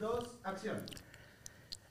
[0.00, 0.76] 2, acción.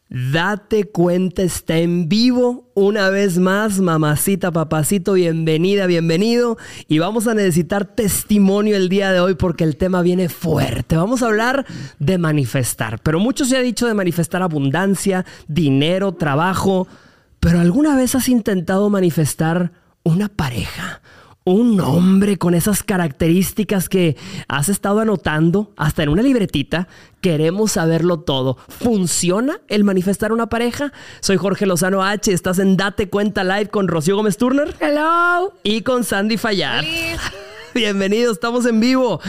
[0.10, 6.58] Date cuenta, está en vivo una vez más, mamacita, papacito, bienvenida, bienvenido.
[6.88, 10.98] Y vamos a necesitar testimonio el día de hoy porque el tema viene fuerte.
[10.98, 11.66] Vamos a hablar
[11.98, 16.88] de manifestar, pero mucho se ha dicho de manifestar abundancia, dinero, trabajo.
[17.40, 19.72] Pero ¿alguna vez has intentado manifestar
[20.04, 21.02] una pareja?
[21.46, 24.16] Un hombre con esas características que
[24.48, 26.88] has estado anotando hasta en una libretita.
[27.22, 28.58] Queremos saberlo todo.
[28.68, 30.94] ¿Funciona el manifestar una pareja?
[31.20, 32.32] Soy Jorge Lozano H.
[32.32, 34.76] Estás en Date Cuenta Live con Rocío Gómez Turner.
[34.80, 35.54] Hello.
[35.64, 36.84] Y con Sandy Fallar.
[37.76, 39.20] Bienvenidos, estamos en vivo.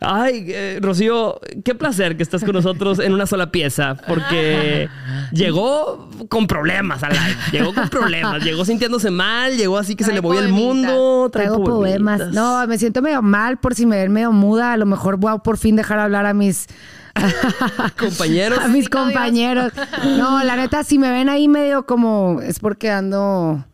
[0.00, 4.88] Ay, eh, Rocío, qué placer que estás con nosotros en una sola pieza, porque
[5.32, 7.36] llegó con problemas al live.
[7.52, 11.28] Llegó con problemas, llegó sintiéndose mal, llegó así que se le movía el mundo.
[11.30, 12.32] Traigo poemas.
[12.32, 14.72] No, me siento medio mal por si me ven medio muda.
[14.72, 16.66] A lo mejor voy a por fin dejar hablar a mis
[17.98, 18.58] compañeros.
[18.62, 19.72] A mis compañeros.
[20.16, 23.64] No, la neta, si me ven ahí medio como es porque ando.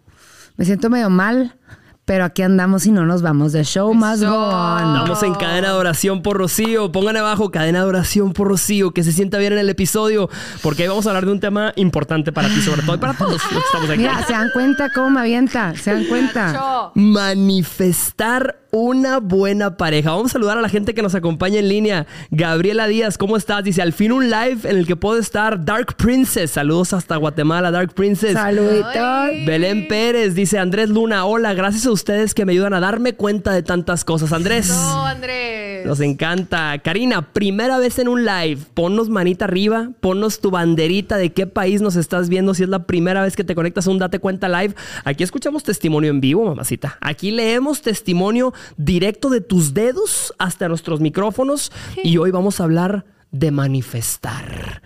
[0.56, 1.56] Me siento medio mal.
[2.04, 5.74] Pero aquí andamos y no nos vamos de show más go Andamos en cadena de
[5.74, 6.90] oración por Rocío.
[6.90, 10.28] Pongan abajo cadena de oración por Rocío, que se sienta bien en el episodio,
[10.62, 13.14] porque hoy vamos a hablar de un tema importante para ti, sobre todo y para
[13.14, 13.98] todos los que estamos aquí.
[13.98, 16.90] Mira, se dan cuenta cómo me avienta, se dan cuenta.
[16.94, 20.12] Manifestar una buena pareja.
[20.12, 22.06] Vamos a saludar a la gente que nos acompaña en línea.
[22.30, 23.62] Gabriela Díaz, ¿cómo estás?
[23.62, 26.52] Dice, al fin un live en el que puedo estar Dark Princess.
[26.52, 28.32] Saludos hasta Guatemala, Dark Princess.
[28.32, 29.44] Saluditos.
[29.44, 33.52] Belén Pérez, dice Andrés Luna, hola, gracias a ustedes que me ayudan a darme cuenta
[33.52, 34.32] de tantas cosas.
[34.32, 34.70] Andrés.
[34.70, 35.84] No, Andrés.
[35.84, 36.78] Nos encanta.
[36.78, 38.58] Karina, primera vez en un live.
[38.72, 42.84] Ponnos manita arriba, ponnos tu banderita de qué país nos estás viendo si es la
[42.86, 44.74] primera vez que te conectas a un Date Cuenta Live.
[45.04, 46.96] Aquí escuchamos testimonio en vivo, mamacita.
[47.02, 53.04] Aquí leemos testimonio directo de tus dedos hasta nuestros micrófonos y hoy vamos a hablar
[53.30, 54.82] de manifestar.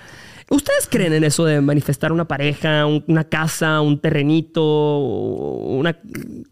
[0.49, 5.99] ¿Ustedes creen en eso de manifestar una pareja, una casa, un terrenito, una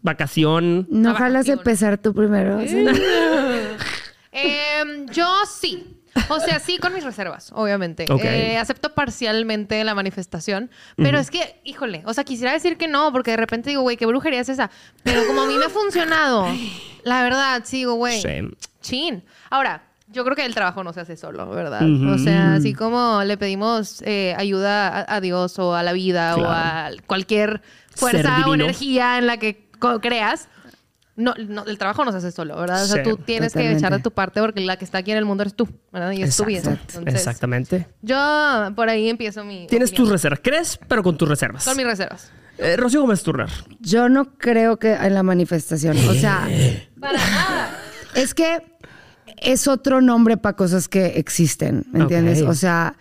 [0.01, 0.85] vacación?
[0.89, 2.59] No, ojalá se pesar tú primero.
[4.37, 5.95] Em, yo sí.
[6.29, 8.05] O sea, sí, con mis reservas, obviamente.
[8.23, 13.11] Eh, acepto parcialmente la manifestación, pero es que, híjole, o sea, quisiera decir que no,
[13.11, 14.71] porque de repente digo, güey, qué brujería es esa.
[15.03, 16.47] Pero como a mí me ha funcionado,
[17.03, 18.21] la verdad, sí, digo, güey,
[18.81, 19.23] chin.
[19.49, 21.81] Ahora, yo creo que el trabajo no se hace solo, ¿verdad?
[21.83, 26.45] O sea, así como le pedimos eh, ayuda a, Dios o a la vida o
[26.45, 27.61] a cualquier
[27.95, 29.65] fuerza o energía en la que
[30.01, 30.47] creas,
[31.17, 32.83] no, no, el trabajo no se hace solo, ¿verdad?
[32.83, 35.17] O sea, tú tienes que echar de tu parte porque la que está aquí en
[35.17, 36.11] el mundo eres tú, ¿verdad?
[36.11, 36.77] Y es tu vida.
[37.05, 37.87] exactamente.
[38.01, 38.15] Yo
[38.75, 39.67] por ahí empiezo mi.
[39.67, 40.39] Tienes tus reservas.
[40.43, 40.79] ¿Crees?
[40.87, 41.63] Pero con tus reservas.
[41.63, 42.31] Con mis reservas.
[42.57, 43.49] Eh, Rocío Gómez Turner.
[43.79, 45.97] Yo no creo que en la manifestación.
[46.09, 46.47] O sea.
[46.99, 47.79] Para nada.
[48.13, 48.63] Es que
[49.37, 52.41] es otro nombre para cosas que existen, ¿me entiendes?
[52.41, 52.95] O sea,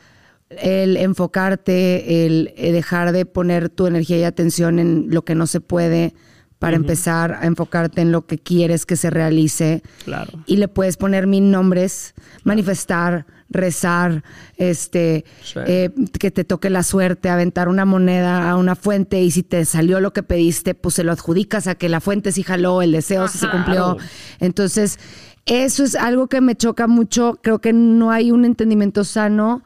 [0.50, 5.60] el enfocarte, el dejar de poner tu energía y atención en lo que no se
[5.60, 6.14] puede
[6.58, 9.82] para empezar a enfocarte en lo que quieres que se realice.
[10.04, 10.32] Claro.
[10.46, 14.24] Y le puedes poner mil nombres, manifestar, rezar,
[14.56, 15.24] este,
[15.66, 19.64] eh, que te toque la suerte, aventar una moneda a una fuente y si te
[19.64, 22.92] salió lo que pediste, pues se lo adjudicas a que la fuente sí jaló, el
[22.92, 23.96] deseo sí se cumplió.
[24.40, 24.98] Entonces,
[25.46, 27.38] eso es algo que me choca mucho.
[27.42, 29.62] Creo que no hay un entendimiento sano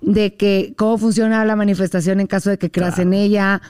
[0.00, 3.62] de que cómo funciona la manifestación en caso de que creas en ella.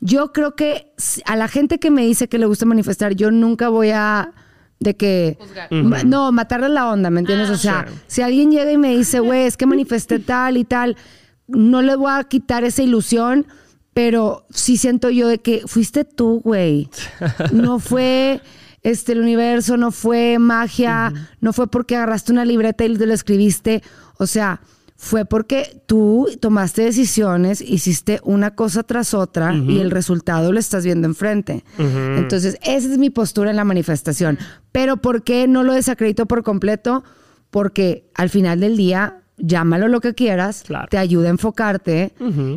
[0.00, 0.92] Yo creo que
[1.24, 4.32] a la gente que me dice que le gusta manifestar, yo nunca voy a
[4.80, 5.38] de que
[6.04, 7.50] no matarle la onda, ¿me entiendes?
[7.50, 10.96] o sea, si alguien llega y me dice, güey, es que manifesté tal y tal,
[11.46, 13.46] no le voy a quitar esa ilusión,
[13.94, 16.90] pero sí siento yo de que fuiste tú, güey.
[17.52, 18.40] No fue
[18.82, 23.14] este el universo, no fue magia, no fue porque agarraste una libreta y te lo
[23.14, 23.82] escribiste,
[24.18, 24.60] o sea,
[24.96, 30.84] fue porque tú tomaste decisiones, hiciste una cosa tras otra y el resultado lo estás
[30.84, 31.64] viendo enfrente.
[31.78, 34.38] Entonces, esa es mi postura en la manifestación.
[34.72, 37.02] Pero ¿por qué no lo desacredito por completo?
[37.50, 42.12] Porque al final del día llámalo lo que quieras, te ayuda a enfocarte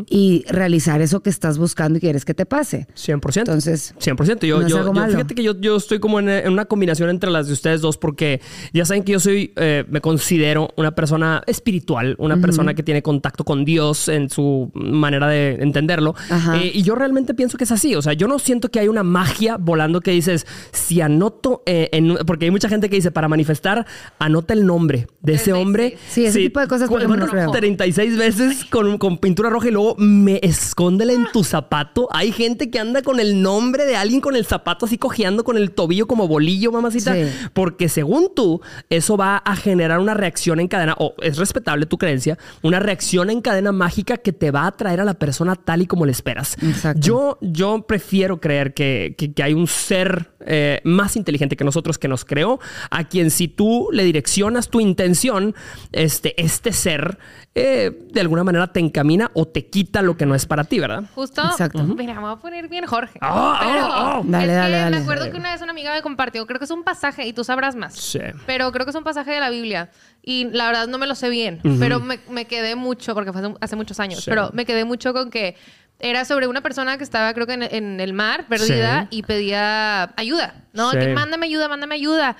[0.09, 2.87] y realizar eso que estás buscando y quieres que te pase.
[2.95, 3.37] 100%.
[3.37, 4.45] Entonces, 100%.
[4.45, 7.81] Yo, yo, fíjate que yo, yo estoy como en, una combinación entre las de ustedes
[7.81, 8.41] dos porque
[8.73, 13.01] ya saben que yo soy, eh, me considero una persona espiritual, una persona que tiene
[13.01, 16.15] contacto con Dios en su manera de entenderlo.
[16.55, 17.95] Eh, y yo realmente pienso que es así.
[17.95, 21.89] O sea, yo no siento que hay una magia volando que dices, si anoto, eh,
[21.91, 23.85] en, porque hay mucha gente que dice, para manifestar,
[24.19, 25.97] anota el nombre de ese hombre.
[26.09, 27.51] Sí, ese tipo de de cosas no creo.
[27.51, 32.07] 36 veces con, con, pintura roja y luego me escóndela en tu zapato.
[32.11, 35.57] Hay gente que anda con el nombre de alguien con el zapato así cojeando con
[35.57, 37.15] el tobillo como bolillo, mamacita.
[37.53, 41.97] Porque según tú, eso va a generar una reacción en cadena, o es respetable tu
[41.97, 45.81] creencia, una reacción en cadena mágica que te va a atraer a la persona tal
[45.81, 46.55] y como le esperas.
[46.95, 52.07] Yo, yo prefiero creer que, que, hay un ser eh, más inteligente que nosotros que
[52.07, 52.59] nos creó,
[52.89, 55.55] a quien si tú le direccionas tu intención,
[55.91, 57.17] este, este ser
[57.55, 60.79] eh, de alguna manera te encamina o te quita lo que no es para ti,
[60.79, 61.03] ¿verdad?
[61.15, 61.43] Justo.
[61.43, 61.83] Exacto.
[61.83, 63.19] Mira, me voy a poner bien Jorge.
[63.21, 64.23] Oh, oh, oh.
[64.25, 66.71] Dale, dale, dale, Me acuerdo que una vez una amiga me compartió, creo que es
[66.71, 67.95] un pasaje, y tú sabrás más.
[67.95, 68.19] Sí.
[68.45, 69.89] Pero creo que es un pasaje de la Biblia.
[70.23, 73.41] Y la verdad no me lo sé bien, pero me, me, quedé mucho, porque fue
[73.61, 75.55] hace, muchos años, pero me quedé mucho con que
[75.99, 80.65] era sobre una persona que estaba, creo que en, el mar, perdida, y pedía ayuda,
[80.73, 80.91] ¿no?
[80.91, 82.35] Que mándame ayuda, mándame ayuda.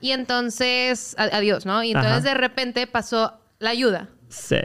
[0.00, 1.82] Y entonces, adiós, ¿no?
[1.82, 4.08] Y entonces de repente pasó la ayuda.
[4.28, 4.56] Sí.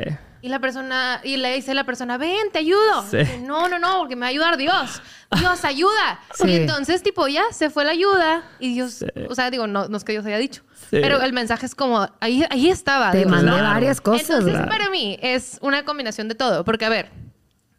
[0.42, 3.06] Y la persona, y le dice a la persona, ven, te ayudo.
[3.10, 3.18] Sí.
[3.45, 5.01] no, no, no, porque me va a ayudar Dios.
[5.40, 6.19] Dios, ayuda.
[6.34, 6.50] Sí.
[6.50, 8.44] Y entonces, tipo, ya se fue la ayuda.
[8.60, 10.62] Y Dios, o sea, digo, no, no es que Dios haya dicho.
[10.92, 13.12] Pero el mensaje es como, ahí, ahí estaba.
[13.12, 14.30] Te mandé varias cosas.
[14.30, 16.66] Entonces, para mí, es una combinación de todo.
[16.66, 17.10] Porque, a ver,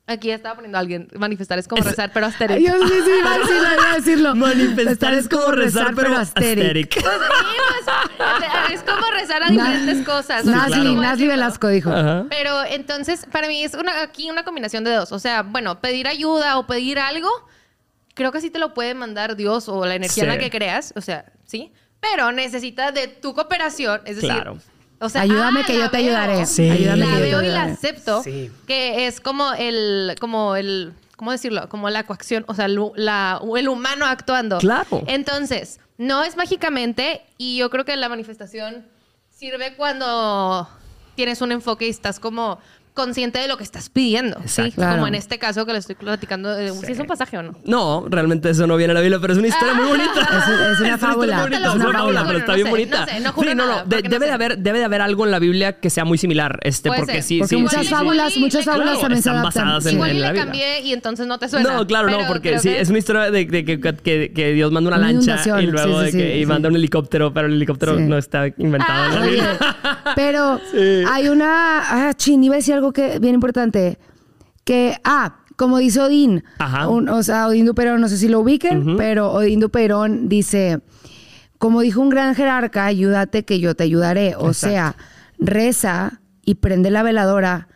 [0.06, 2.58] Aquí estaba poniendo a alguien, manifestar es como rezar, pero asteric.
[2.58, 4.34] Yo sí, sí, iba a decirlo, iba a decirlo.
[4.34, 7.00] Manifestar es como rezar, pero asteric.
[7.00, 7.06] Pues,
[8.70, 10.44] es como rezar a diferentes cosas.
[10.44, 11.90] Nasli, Nasli Velasco dijo.
[12.28, 15.10] Pero entonces, para mí es una, aquí una combinación de dos.
[15.10, 17.30] O sea, bueno, pedir ayuda o pedir algo,
[18.12, 20.92] creo que sí te lo puede mandar Dios o la energía en la que creas.
[20.96, 21.72] O sea, sí.
[22.00, 24.02] Pero necesita de tu cooperación.
[24.04, 24.58] Es decir, claro
[25.14, 26.46] ayúdame que yo te ayudaré.
[26.46, 26.70] Sí.
[26.70, 28.22] Ayúdame la veo y la acepto.
[28.66, 31.68] Que es como el, como el, ¿cómo decirlo?
[31.68, 34.58] Como la coacción, o sea, la, el humano actuando.
[34.58, 35.02] Claro.
[35.06, 38.86] Entonces, no es mágicamente y yo creo que la manifestación
[39.30, 40.68] sirve cuando
[41.14, 42.58] tienes un enfoque y estás como
[42.94, 44.40] consciente de lo que estás pidiendo.
[44.46, 44.72] ¿sí?
[44.72, 46.54] Como en este caso que le estoy platicando.
[46.54, 47.54] De, ¿Si es un pasaje o no?
[47.64, 50.20] No, realmente eso no viene a la Biblia, pero es una historia muy bonita.
[50.72, 51.44] Es, una fábula.
[51.44, 53.00] Es una fábula, pero está bien bonita.
[53.00, 55.90] No sé, no, no, debe, de haber, debe de haber algo en la Biblia que
[55.90, 56.58] sea muy similar.
[56.62, 60.34] Este, porque sí, porque sí, muchas fábulas, muchas fábulas también están basadas en, la Biblia.
[60.34, 61.74] cambié y entonces no te suena.
[61.74, 65.66] No, claro, no, porque sí, es una historia de, que, Dios manda una lancha y
[65.66, 69.26] luego de que y manda un helicóptero, pero el helicóptero no está inventado en la
[69.26, 69.58] Biblia.
[70.14, 70.60] Pero
[71.10, 72.08] hay una...
[72.08, 73.98] Ah, chin, iba a decir algo que bien importante
[74.64, 76.44] que, ah, como dice Odín,
[76.88, 80.80] o sea, Odín Duperón, no sé si lo ubiquen, pero Odín Duperón dice,
[81.58, 84.34] como dijo un gran jerarca, ayúdate que yo te ayudaré.
[84.36, 84.96] O sea,
[85.38, 87.68] reza y prende la veladora,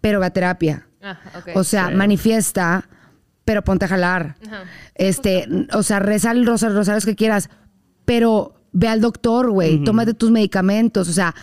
[0.00, 0.86] pero va a terapia.
[1.02, 1.18] Ah,
[1.54, 2.88] o sea, manifiesta,
[3.44, 4.36] pero ponte a jalar.
[4.94, 7.50] Este, o sea, reza los rosarios que quieras,
[8.04, 11.08] pero ve al doctor, güey, tómate tus medicamentos.
[11.08, 11.34] O sea,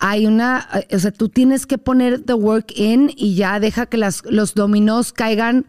[0.00, 3.86] hay una, eh, o sea, tú tienes que poner the work in y ya deja
[3.86, 5.66] que las, los dominos caigan.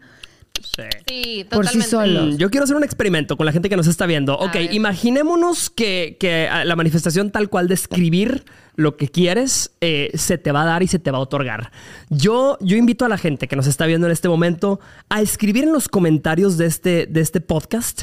[0.62, 1.46] Sí.
[1.50, 2.34] por sí solos.
[2.34, 4.34] Mm, yo quiero hacer un experimento con la gente que nos está viendo.
[4.34, 8.44] ok, imaginémonos que, que, ah, la manifestación tal cual de escribir
[8.76, 11.72] lo que quieres eh, se te va a dar y se te va a otorgar.
[12.10, 15.64] Yo, yo invito a la gente que nos está viendo en este momento a escribir
[15.64, 18.02] en los comentarios de este, de este podcast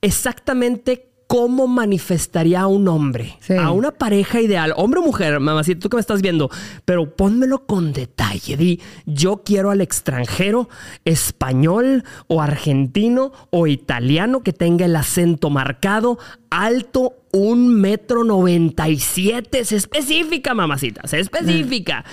[0.00, 5.88] exactamente cómo manifestaría a un hombre, a una pareja ideal, hombre o mujer, mamacita, tú
[5.88, 6.50] que me estás viendo,
[6.84, 8.58] pero pónmelo con detalle.
[8.58, 10.68] Di, yo quiero al extranjero
[11.06, 16.18] español o argentino o italiano que tenga el acento marcado,
[16.50, 19.64] alto, un metro noventa y siete.
[19.64, 22.04] Se específica, mamacita, se específica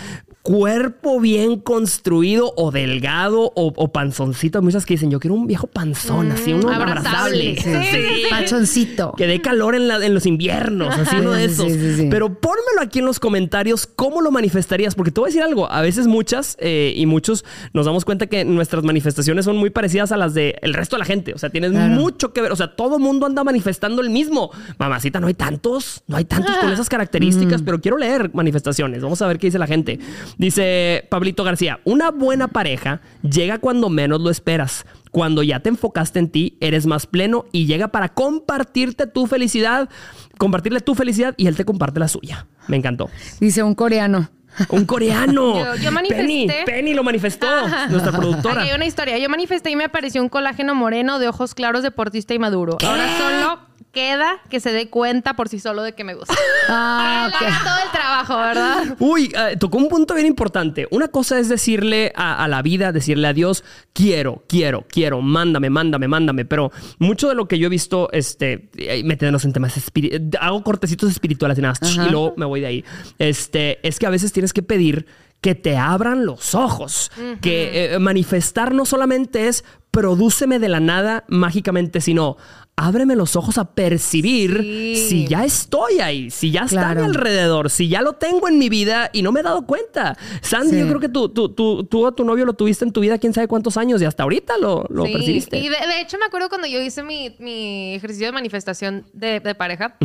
[0.49, 4.57] cuerpo bien construido o delgado o, panzoncito.
[4.57, 7.55] Hay muchas que dicen, yo quiero un viejo panzón, así uno abrazable.
[7.55, 9.13] Sí, Panzoncito.
[9.15, 11.71] Que dé calor en, en los inviernos, así uno de esos.
[12.09, 14.95] Pero pónmelo aquí en los comentarios, ¿cómo lo manifestarías?
[14.95, 18.25] Porque te voy a decir algo, a veces muchas eh, y muchos nos damos cuenta
[18.25, 21.35] que nuestras manifestaciones son muy parecidas a las del el resto de la gente.
[21.35, 22.51] O sea, tienes mucho que ver.
[22.51, 24.49] O sea, todo mundo anda manifestando el mismo.
[24.79, 27.65] Mamacita, no hay tantos, no hay tantos con esas características, mm.
[27.65, 29.03] pero quiero leer manifestaciones.
[29.03, 29.99] Vamos a ver qué dice la gente.
[30.39, 34.85] Dice Pablito García, una buena pareja llega cuando menos lo esperas.
[35.11, 39.89] Cuando ya te enfocaste en ti, eres más pleno y llega para compartirte tu felicidad,
[40.37, 42.47] compartirle tu felicidad y él te comparte la suya.
[42.69, 43.09] Me encantó.
[43.41, 44.29] Dice un coreano.
[44.69, 45.75] Un coreano.
[45.81, 46.23] Yo, manifesté.
[46.23, 47.45] Penny, Penny lo manifestó,
[47.89, 48.61] nuestra productora.
[48.61, 49.17] hay una historia.
[49.17, 52.77] Yo manifesté y me apareció un colágeno moreno de ojos claros, deportista y maduro.
[52.81, 56.35] Ahora solo queda que se dé cuenta por sí solo de que me gusta.
[56.71, 58.95] Ah, haga todo el trabajo, ¿verdad?
[58.99, 60.87] Uy, eh, tocó un punto bien importante.
[60.91, 65.71] Una cosa es decirle a, a la vida, decirle a Dios, quiero, quiero, quiero, mándame,
[65.71, 66.45] mándame, mándame.
[66.45, 70.63] Pero mucho de lo que yo he visto, este, eh, metiéndonos en temas espirituales, hago
[70.63, 72.85] cortecitos espirituales y nada, y luego me voy de ahí.
[73.17, 75.07] Este, es que a veces tienes que pedir
[75.41, 81.23] que te abran los ojos, que eh, manifestar no solamente es prodúceme de la nada
[81.27, 82.37] mágicamente, sino
[82.75, 84.95] ábreme los ojos a percibir Sí.
[85.09, 88.57] si ya estoy ahí, si ya está a mi alrededor, si ya lo tengo en
[88.57, 90.17] mi vida y no me he dado cuenta.
[90.41, 90.79] Sandy, Sí.
[90.79, 93.17] yo creo que tú, tú, tú, tú a tu novio lo tuviste en tu vida
[93.17, 95.57] quién sabe cuántos años y hasta ahorita lo, lo Sí, percibiste.
[95.57, 99.41] Y de, de hecho me acuerdo cuando yo hice mi, mi ejercicio de manifestación de,
[99.41, 99.97] de pareja.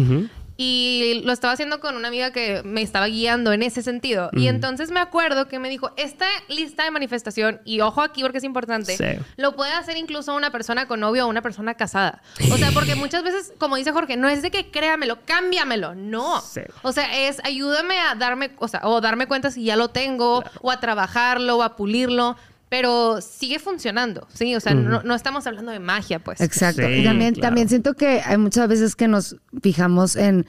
[0.56, 4.30] Y lo estaba haciendo con una amiga que me estaba guiando en ese sentido.
[4.32, 8.38] Y entonces me acuerdo que me dijo, esta lista de manifestación, y ojo aquí porque
[8.38, 9.23] es importante, Sí.
[9.37, 12.23] lo puede hacer incluso una persona con novio o una persona casada.
[12.52, 16.40] O sea, porque muchas veces, como dice Jorge, no es de que créamelo, cámbiamelo, no.
[16.40, 16.61] Sí.
[16.82, 20.44] O sea, es ayúdame a darme, o sea, o darme cuenta si ya lo tengo,
[20.61, 22.37] o a trabajarlo, o a pulirlo.
[22.76, 24.57] Pero sigue funcionando, ¿sí?
[24.57, 26.40] O sea, no, no estamos hablando de magia, pues.
[26.40, 26.83] Exacto.
[26.83, 27.47] Sí, y también, claro.
[27.47, 30.45] también siento que hay muchas veces que nos fijamos en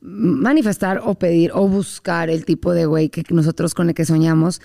[0.00, 4.62] manifestar o pedir o buscar el tipo de güey que nosotros con el que soñamos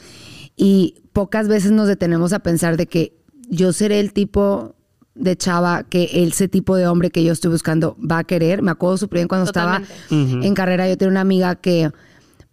[0.56, 3.18] y pocas veces nos detenemos a pensar de que
[3.50, 4.78] yo seré el tipo
[5.14, 8.62] de chava que ese tipo de hombre que yo estoy buscando va a querer.
[8.62, 9.92] Me acuerdo súper bien cuando Totalmente.
[9.92, 11.92] estaba en carrera, yo tenía una amiga que,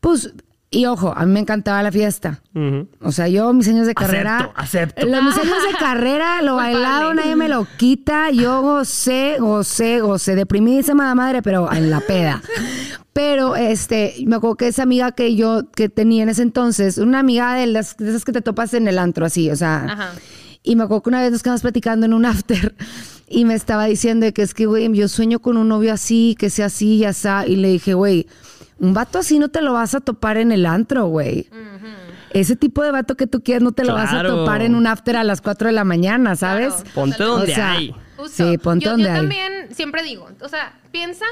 [0.00, 0.33] pues,
[0.70, 2.42] y ojo, a mí me encantaba la fiesta.
[3.00, 4.52] O sea, yo mis años de carrera.
[4.54, 5.06] Acepto, acepto.
[5.06, 8.30] Los mis años de carrera, lo bailado, nadie me lo quita.
[8.30, 10.34] Yo gocé, gocé, gocé.
[10.34, 12.42] Deprimidísima madre, pero en la peda.
[13.14, 17.20] Pero este, me acuerdo que esa amiga que yo que tenía en ese entonces, una
[17.20, 19.84] amiga de las de esas que te topas en el antro, así, o sea.
[19.84, 20.10] Ajá.
[20.62, 22.75] Y me acuerdo que una vez nos quedamos platicando en un after
[23.30, 26.50] y me estaba diciendo que es que, güey, yo sueño con un novio así, que
[26.50, 27.28] sea así y así.
[27.47, 28.26] Y le dije, güey,
[28.78, 31.49] un vato así no te lo vas a topar en el antro, güey.
[32.30, 34.87] Ese tipo de vato que tú quieres no te lo vas a topar en un
[34.87, 36.75] after a las 4 de la mañana, ¿sabes?
[36.75, 36.90] Claro.
[36.94, 37.94] Ponte O donde sea, hay.
[38.16, 38.50] Justo.
[38.50, 39.16] Sí, ponte yo, donde yo hay.
[39.16, 41.25] también siempre digo, o sea, piensa,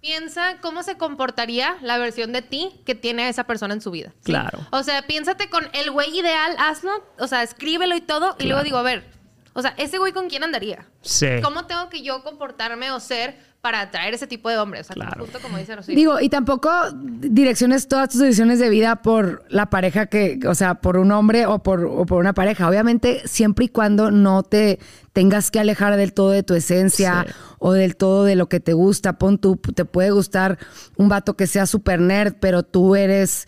[0.00, 3.90] piensa cómo se comportaría la versión de ti que tiene a esa persona en su
[3.90, 4.10] vida.
[4.16, 4.24] ¿sí?
[4.24, 4.58] Claro.
[4.70, 8.62] O sea, piénsate con el güey ideal, hazlo, o sea, escríbelo y todo, y luego
[8.64, 9.04] digo, a ver,
[9.52, 10.86] o sea, ese güey con quién andaría.
[11.02, 11.26] Sí.
[11.42, 14.80] ¿Cómo tengo que yo comportarme o ser para atraer ese tipo de hombre?
[14.80, 15.22] O sea, Claro.
[15.24, 15.94] justo como dice Rosy.
[15.94, 20.76] Digo, y tampoco direcciones todas tus decisiones de vida por la pareja que, o sea,
[20.76, 22.68] por un hombre o por, o por una pareja.
[22.68, 24.78] Obviamente, siempre y cuando no te
[25.12, 27.34] tengas que alejar del todo de tu esencia Sí.
[27.58, 29.14] o del todo de lo que te gusta.
[29.18, 30.58] Pon tú, te puede gustar
[30.96, 33.46] un vato que sea super nerd, pero tú eres,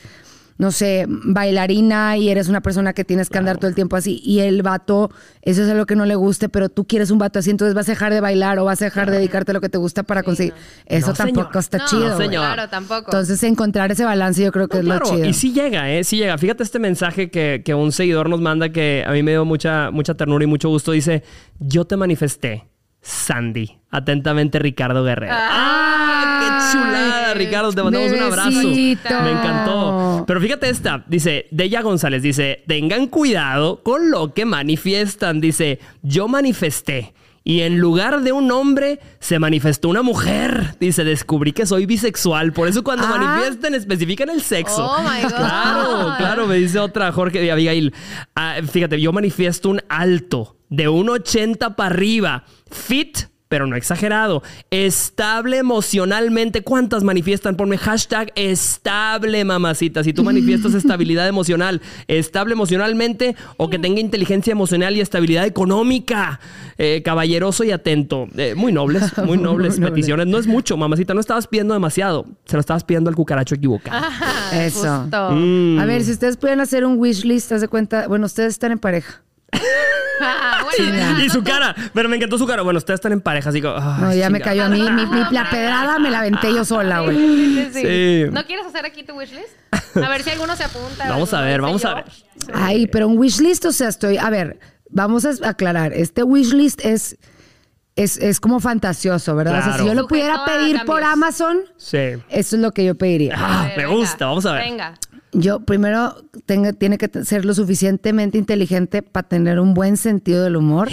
[0.63, 4.23] no sé, bailarina y eres una persona que tienes que andar todo el tiempo así.
[4.25, 5.11] Y el vato,
[5.43, 7.89] eso es algo que no le guste, pero tú quieres un vato así, entonces vas
[7.89, 10.05] a dejar de bailar o vas a dejar de dedicarte a lo que te gusta
[10.05, 10.55] para conseguir.
[10.87, 11.59] Eso No, tampoco señor.
[11.59, 12.17] está no, chido.
[12.17, 12.45] señor.
[12.55, 13.07] Claro, tampoco.
[13.07, 15.25] Entonces, encontrar ese balance yo creo que No, es claro, lo chido.
[15.29, 16.05] y sí llega, ¿eh?
[16.05, 16.39] Sí llega.
[16.39, 19.91] Fíjate este mensaje que, que un seguidor nos manda que a mí me dio mucha,
[19.91, 20.93] mucha ternura y mucho gusto.
[20.93, 21.25] Dice,
[21.59, 22.69] yo te manifesté,
[23.03, 23.79] Sandy.
[23.91, 25.35] Atentamente, Ricardo Guerrero.
[25.37, 26.39] ¡Ah!
[26.41, 27.73] ¡Qué chulada, Ricardo!
[27.73, 28.51] Te mandamos un abrazo.
[28.69, 28.93] Me
[29.33, 30.25] encantó.
[30.27, 31.05] Pero fíjate esta.
[31.09, 35.41] Dice, Deya González, dice, tengan cuidado con lo que manifiestan.
[35.41, 37.13] Dice, yo manifesté.
[37.45, 40.77] Y en lugar de un hombre, se manifestó una mujer.
[40.79, 42.53] Dice, descubrí que soy bisexual.
[42.53, 43.19] Por eso cuando Ah.
[43.19, 44.87] manifiestan, especifican el sexo.
[44.87, 45.29] Oh, my God.
[45.35, 47.93] Claro, claro, me dice otra Jorge de Abigail.
[48.37, 52.45] Ah, fíjate, yo manifiesto un alto de un 80 para arriba.
[52.73, 53.19] Fit.
[53.49, 54.43] Pero no exagerado.
[54.71, 56.63] Estable emocionalmente.
[56.63, 57.55] ¿Cuántas manifiestan?
[57.55, 60.03] Ponme hashtag estable, mamacita.
[60.03, 66.41] Si tú manifiestas estabilidad emocional, estable emocionalmente o que tenga inteligencia emocional y estabilidad económica.
[66.79, 68.27] Eh, caballeroso y atento.
[68.39, 69.91] Eh, muy nobles, muy nobles Muy noble.
[69.91, 70.27] peticiones.
[70.29, 71.13] No es mucho, mamacita.
[71.13, 72.25] No estabas pidiendo demasiado.
[72.47, 73.99] Se lo estabas pidiendo al cucaracho equivocado.
[73.99, 75.09] Ajá, Eso.
[75.31, 75.79] Mm.
[75.79, 78.73] A ver, si ustedes pueden hacer un wish list, haz de cuenta, bueno, ustedes están
[78.73, 79.23] en pareja.
[80.25, 82.63] Ah, bueno, Y su cara, pero me encantó su cara.
[82.63, 83.69] Bueno, ustedes están en pareja, así que.
[83.69, 84.81] ay, No, ya me cayó a mí.
[84.81, 87.17] Mi, mi- la pedrada me la aventé yo sola, güey.
[87.17, 87.81] Sí, sí, sí.
[87.83, 88.25] Sí.
[88.31, 89.49] ¿No quieres hacer aquí tu wishlist?
[89.97, 91.09] A ver si alguno se apunta.
[91.09, 92.05] Vamos a ver, vamos a ver.
[92.55, 94.17] Ay, pero un wish list, o sea, estoy.
[94.19, 94.59] A ver,
[94.91, 95.93] vamos a aclarar.
[95.93, 97.17] Este wish list es.
[97.95, 99.59] Es, es como fantasioso, ¿verdad?
[99.61, 101.03] O sea, si yo lo pudiera pedir por.
[101.05, 101.99] Amazon, Sí.
[102.31, 103.35] eso es lo que yo pediría.
[103.37, 103.97] Ah, ver, me venga.
[103.99, 104.65] gusta, vamos a ver.
[104.65, 104.95] Venga.
[105.33, 106.15] Yo primero
[106.47, 110.89] tengo- tiene que ser lo suficientemente inteligente para tener un buen sentido del humor.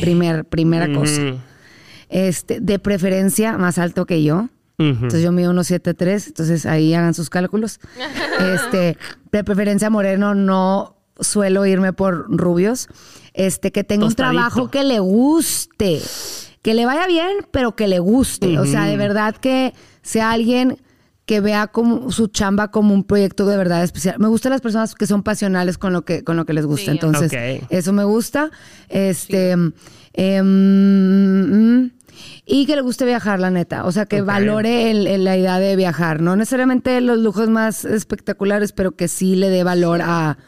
[0.00, 1.20] Primer, primera cosa.
[2.08, 4.48] Este, de preferencia más alto que yo.
[4.78, 7.78] Entonces yo mido 1.73, entonces ahí hagan sus cálculos.
[8.54, 8.96] Este,
[9.30, 12.88] de preferencia moreno, no suelo irme por rubios.
[13.32, 16.00] Este, que tenga un trabajo que le guste.
[16.62, 18.58] que le vaya bien, pero que le guste.
[18.58, 20.78] O sea, de verdad que sea alguien
[21.26, 24.16] que vea como su chamba como un proyecto de verdad especial.
[24.18, 26.90] Me gustan las personas que son pasionales con lo que, con lo que les gusta.
[26.90, 27.32] Entonces,
[27.70, 28.50] eso me gusta.
[28.88, 29.54] Este.
[30.14, 31.90] Em,
[32.44, 33.84] y que le guste viajar, la neta.
[33.84, 36.20] O sea, que valore la idea de viajar.
[36.20, 40.38] No necesariamente los lujos más espectaculares, pero que sí le dé valor a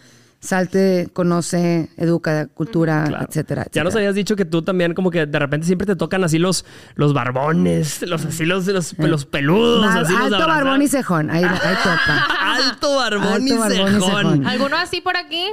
[0.45, 5.39] salte, conoce, educa, cultura, etcétera, Ya nos habías dicho que tú también como que de
[5.39, 9.85] repente siempre te tocan así los, los barbones, los así los, los, los peludos.
[9.85, 12.27] alto barbón y cejón, ahí, ahí toca.
[12.41, 14.47] alto barbón, y, cejón.
[14.47, 15.47] ¿Alguno así por aquí?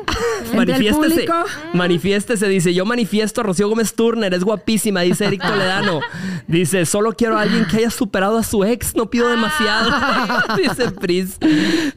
[0.54, 1.26] manifiéstese,
[1.74, 6.02] manifiéstese, dice, yo manifiesto a Rocío Gómez Turner, es guapísima, dice Eric Toledano.
[6.48, 9.92] Dice, solo quiero a alguien que haya superado a su ex, no pido demasiado.
[10.58, 11.38] dice Pris.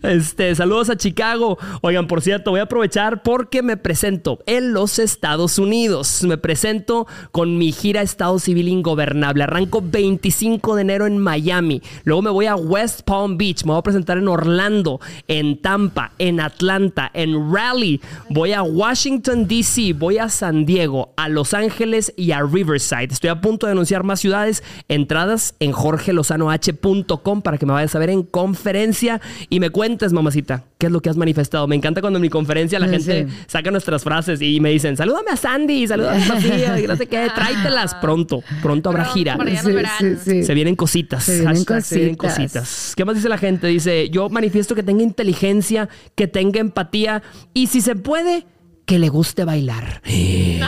[0.03, 1.59] Este, saludos a Chicago.
[1.81, 6.23] Oigan, por cierto, voy a aprovechar porque me presento en los Estados Unidos.
[6.25, 9.45] Me presento con mi gira Estado Civil Ingobernable.
[9.45, 11.81] Arranco 25 de enero en Miami.
[12.05, 13.65] Luego me voy a West Palm Beach.
[13.65, 18.03] Me voy a presentar en Orlando, en Tampa, en Atlanta, en Raleigh.
[18.29, 19.95] Voy a Washington, D.C.
[19.95, 23.09] Voy a San Diego, a Los Ángeles y a Riverside.
[23.13, 24.63] Estoy a punto de anunciar más ciudades.
[24.89, 30.65] Entradas en jorgelozanoh.com para que me vayas a ver en conferencia y me cuentes, mamacita,
[30.77, 31.67] qué es lo que has manifestado.
[31.67, 35.31] Me encanta cuando en mi conferencia la gente saca nuestras frases y me dicen, salúdame
[35.33, 39.37] a Sandy, salúdame a Sofía, y no sé qué, tráetelas pronto, pronto habrá gira.
[39.37, 41.25] se vienen cositas.
[41.25, 42.95] Se vienen cositas.
[42.97, 43.67] ¿Qué más dice la gente?
[43.67, 48.47] Dice, yo manifiesto que tenga inteligencia, que tenga empatía y si se puede,
[48.87, 50.03] que le guste bailar.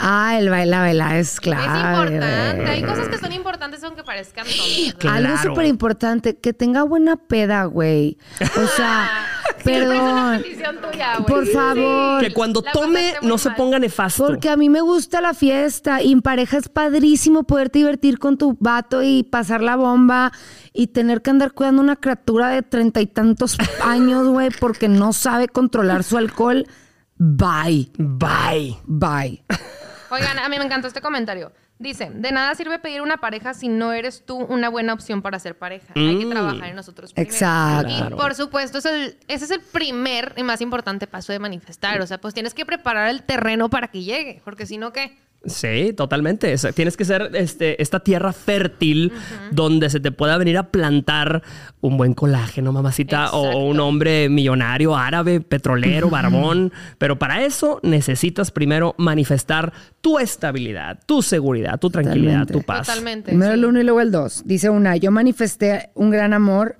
[0.00, 2.04] ah, el baila, baila es claro.
[2.04, 2.70] Es importante.
[2.70, 5.10] Hay cosas que son importantes aunque parezcan tontas.
[5.10, 8.18] Algo súper importante, que tenga buena peda, güey.
[8.40, 9.26] O sea,
[9.64, 10.42] perdón.
[11.26, 12.20] por favor.
[12.20, 14.26] Que cuando tome no se ponga nefasto.
[14.26, 18.38] Porque a mí me gusta la fiesta y en pareja es padrísimo poderte divertir con
[18.38, 20.32] tu vato y pasar la bomba
[20.72, 25.12] y tener que andar cuidando una criatura de treinta y tantos años, güey, porque no
[25.12, 26.66] sabe controlar su alcohol.
[27.16, 27.90] Bye.
[27.98, 28.78] Bye.
[28.84, 29.44] Bye.
[30.10, 31.52] Oigan, a mí me encantó este comentario.
[31.82, 35.40] Dice, de nada sirve pedir una pareja si no eres tú una buena opción para
[35.40, 35.92] ser pareja.
[35.96, 36.30] Hay que mm.
[36.30, 37.32] trabajar en nosotros primero.
[37.32, 37.92] Exacto.
[37.92, 42.00] Y por supuesto, ese es el primer y más importante paso de manifestar.
[42.00, 45.18] O sea, pues tienes que preparar el terreno para que llegue, porque si no, ¿qué?
[45.44, 46.54] Sí, totalmente.
[46.74, 49.12] tienes que ser este, esta tierra fértil
[49.50, 51.42] donde se te pueda venir a plantar
[51.80, 56.72] un buen colágeno, mamacita, o un hombre millonario, árabe, petrolero, barbón.
[56.98, 62.86] Pero para eso necesitas primero manifestar tu estabilidad, tu seguridad, tu tranquilidad, tu paz.
[62.86, 63.30] Totalmente.
[63.30, 64.42] Primero el uno y luego el dos.
[64.44, 66.76] Dice una, yo manifesté un gran amor.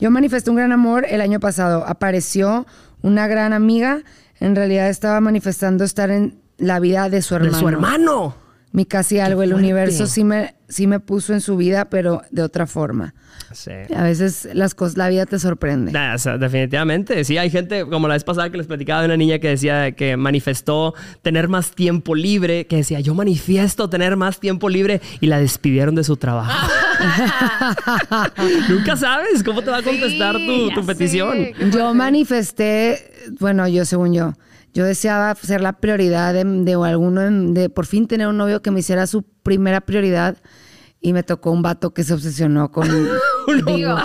[0.00, 1.84] Yo manifesté un gran amor el año pasado.
[1.86, 2.66] Apareció
[3.00, 4.02] una gran amiga.
[4.40, 7.52] En realidad estaba manifestando estar en la vida de su hermano.
[7.52, 8.34] De su hermano.
[8.72, 12.42] Mi casi algo, el universo sí me, sí me puso en su vida, pero de
[12.42, 13.14] otra forma.
[13.52, 13.70] Sí.
[13.94, 15.92] A veces las cosas, la vida te sorprende.
[16.40, 17.22] definitivamente.
[17.22, 19.92] Sí, hay gente, como la vez pasada que les platicaba de una niña que decía
[19.92, 25.28] que manifestó tener más tiempo libre, que decía, yo manifiesto tener más tiempo libre y
[25.28, 26.52] la despidieron de su trabajo.
[28.68, 31.50] Nunca sabes cómo te va a contestar tu, petición.
[31.70, 34.34] Yo manifesté, bueno, yo según yo
[34.74, 38.80] yo deseaba ser la prioridad de, alguno, de por fin tener un novio que me
[38.80, 40.36] hiciera su primera prioridad
[41.00, 42.88] y me tocó un vato que se obsesionó con...
[43.66, 43.96] digo,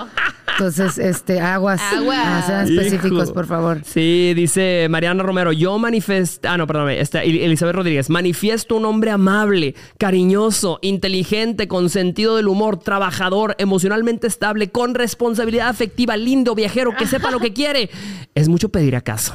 [0.59, 1.81] entonces, este, aguas.
[1.81, 2.45] Aguas.
[2.45, 3.81] sean específicos, por favor.
[3.85, 9.11] Sí, dice Mariana Romero, yo manifiesto, ah, no, perdón, está Elizabeth Rodríguez, manifiesto un hombre
[9.11, 16.93] amable, cariñoso, inteligente, con sentido del humor, trabajador, emocionalmente estable, con responsabilidad afectiva, lindo, viajero,
[16.93, 17.89] que sepa lo que quiere.
[18.35, 19.33] Es mucho pedir acaso.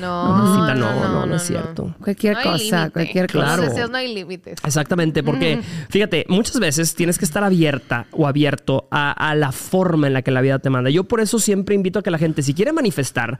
[0.00, 1.94] No, no, no, no, no, es cierto.
[2.00, 3.56] Cualquier cosa, cualquier cosa.
[3.56, 4.60] Los deseos no hay límites.
[4.64, 10.06] Exactamente, porque fíjate, muchas veces tienes que estar abierta o abierto a, a la forma
[10.06, 10.90] en la que la vida te manda.
[10.90, 13.38] Yo por eso siempre invito a que la gente, si quiere manifestar,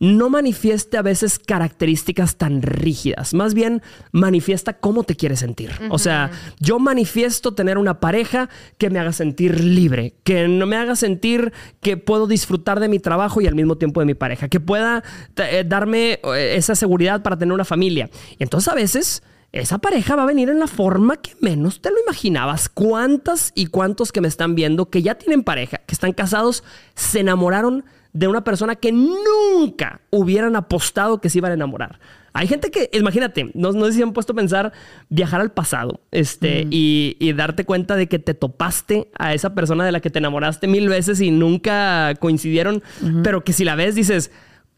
[0.00, 5.70] no manifieste a veces características tan rígidas, más bien manifiesta cómo te quieres sentir.
[5.90, 10.76] O sea, yo manifiesto tener una pareja que me haga sentir libre, que no me
[10.76, 14.48] haga sentir que puedo disfrutar de mi trabajo y al mismo tiempo de mi pareja,
[14.48, 15.04] que pueda
[15.36, 18.10] eh, darme eh, esa seguridad para tener una familia.
[18.38, 21.90] Y entonces a veces esa pareja va a venir en la forma que menos te
[21.90, 22.70] lo imaginabas.
[22.70, 27.20] ¿Cuántas y cuántos que me están viendo que ya tienen pareja, que están casados, se
[27.20, 27.84] enamoraron
[28.14, 32.00] de una persona que nunca hubieran apostado que se iban a enamorar?
[32.34, 34.72] Hay gente que, imagínate, no, no sé si han puesto a pensar
[35.10, 39.92] viajar al pasado este, y, darte cuenta de que te topaste a esa persona de
[39.92, 42.82] la que te enamoraste mil veces y nunca coincidieron,
[43.22, 44.30] pero que si la ves dices,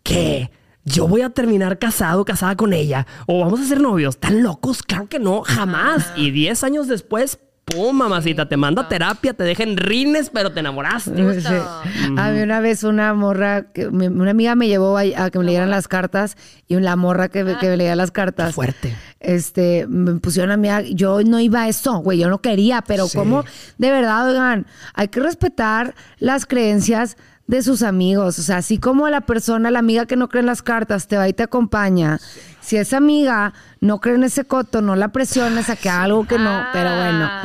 [0.02, 0.50] ¿qué?
[0.84, 4.18] Yo voy a terminar casado, casada con ella, o vamos a ser novios.
[4.18, 4.82] ¿Tan locos?
[4.82, 6.12] Claro que no, jamás.
[6.16, 10.52] Y 10 años después, pum, mamacita, te manda a terapia, te deja en rines, pero
[10.52, 11.40] te enamoraste.
[11.40, 11.48] Sí.
[12.18, 15.46] Había una vez una morra, que, mi- una amiga me llevó a, a que me
[15.46, 16.36] leyeran las cartas
[16.68, 18.54] y la morra que, que me leía las cartas.
[18.54, 18.94] Fuerte.
[19.20, 22.82] Este, me pusieron a mí, a- yo no iba a eso, güey, yo no quería,
[22.86, 23.16] pero Sí.
[23.16, 23.44] como,
[23.78, 27.16] de verdad, oigan, hay que respetar las creencias
[27.46, 30.46] de sus amigos, o sea, así como la persona, la amiga que no cree en
[30.46, 32.18] las cartas, te va y te acompaña,
[32.60, 36.26] si esa amiga no cree en ese coto, no la presiones a que haga algo
[36.26, 37.28] que no, pero bueno.
[37.30, 37.42] Ah,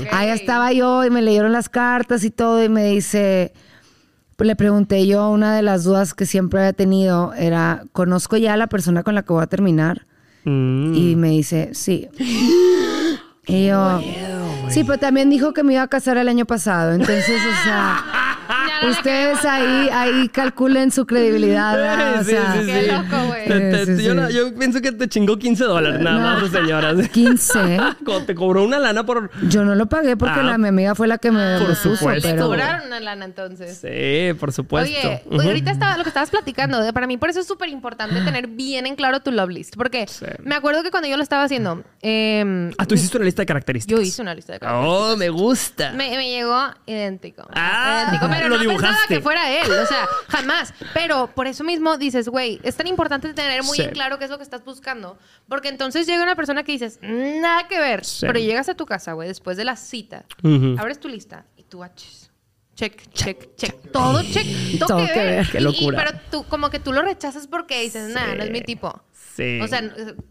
[0.00, 0.08] ok.
[0.12, 3.52] Ahí estaba yo y me leyeron las cartas y todo y me dice,
[4.38, 8.56] le pregunté yo, una de las dudas que siempre había tenido era, ¿conozco ya a
[8.56, 10.06] la persona con la que voy a terminar?
[10.44, 10.94] Mm.
[10.94, 12.08] Y me dice, sí.
[13.44, 14.00] Y yo,
[14.68, 16.92] sí, pero también dijo que me iba a casar el año pasado.
[16.92, 18.04] Entonces, o sea,
[18.90, 22.18] ustedes ahí, ahí calculen su credibilidad.
[22.20, 22.66] O Sí, sea, sí, sí.
[22.66, 24.02] Qué loco, güey.
[24.04, 26.40] Yo, no- yo pienso que te chingó 15 dólares nada No.
[26.42, 26.94] más, señora.
[27.12, 27.78] 15.
[28.04, 29.30] Co- Te cobró una lana por...
[29.48, 30.42] Yo no lo pagué porque Ah.
[30.42, 32.28] la, mi amiga fue la que me Por me puso, supuesto.
[32.28, 32.46] Le pero...
[32.46, 33.78] cobraron una lana entonces.
[33.78, 34.90] Sí, por supuesto.
[35.30, 38.46] Oye, ahorita estaba lo que estabas platicando, para mí por eso es súper importante tener
[38.46, 40.26] bien en claro tu love list, porque Sí.
[40.44, 43.46] me acuerdo que cuando yo lo estaba haciendo, em, Ah, tú hiciste una lista de
[43.46, 43.98] características.
[43.98, 44.74] yo hice una lista de cosas.
[44.78, 45.92] Oh, me gusta.
[45.92, 47.46] Me, me llegó idéntico.
[47.54, 48.30] Ah, idéntico.
[48.32, 49.70] Pero lo no pensaba que fuera él.
[49.70, 50.72] O sea, jamás.
[50.94, 53.82] Pero por eso mismo dices, güey, es tan importante tener muy Sí.
[53.82, 55.18] en claro qué es lo que estás buscando.
[55.48, 58.04] Porque entonces llega una persona que dices, nada que ver.
[58.04, 58.26] Sí.
[58.26, 60.76] Pero llegas a tu casa, güey, después de la cita, Ujú.
[60.78, 62.30] abres tu lista y tú haches.
[62.74, 63.92] Check, check, check.
[63.92, 64.46] Todo check.
[64.78, 65.36] Todo, Todo que ver.
[65.36, 65.50] ver.
[65.50, 66.04] Qué Y- y- locura.
[66.04, 69.02] pero tú, como que tú lo rechazas porque dices, nah, no es mi tipo.
[69.34, 69.60] Sí.
[69.62, 69.82] O sea,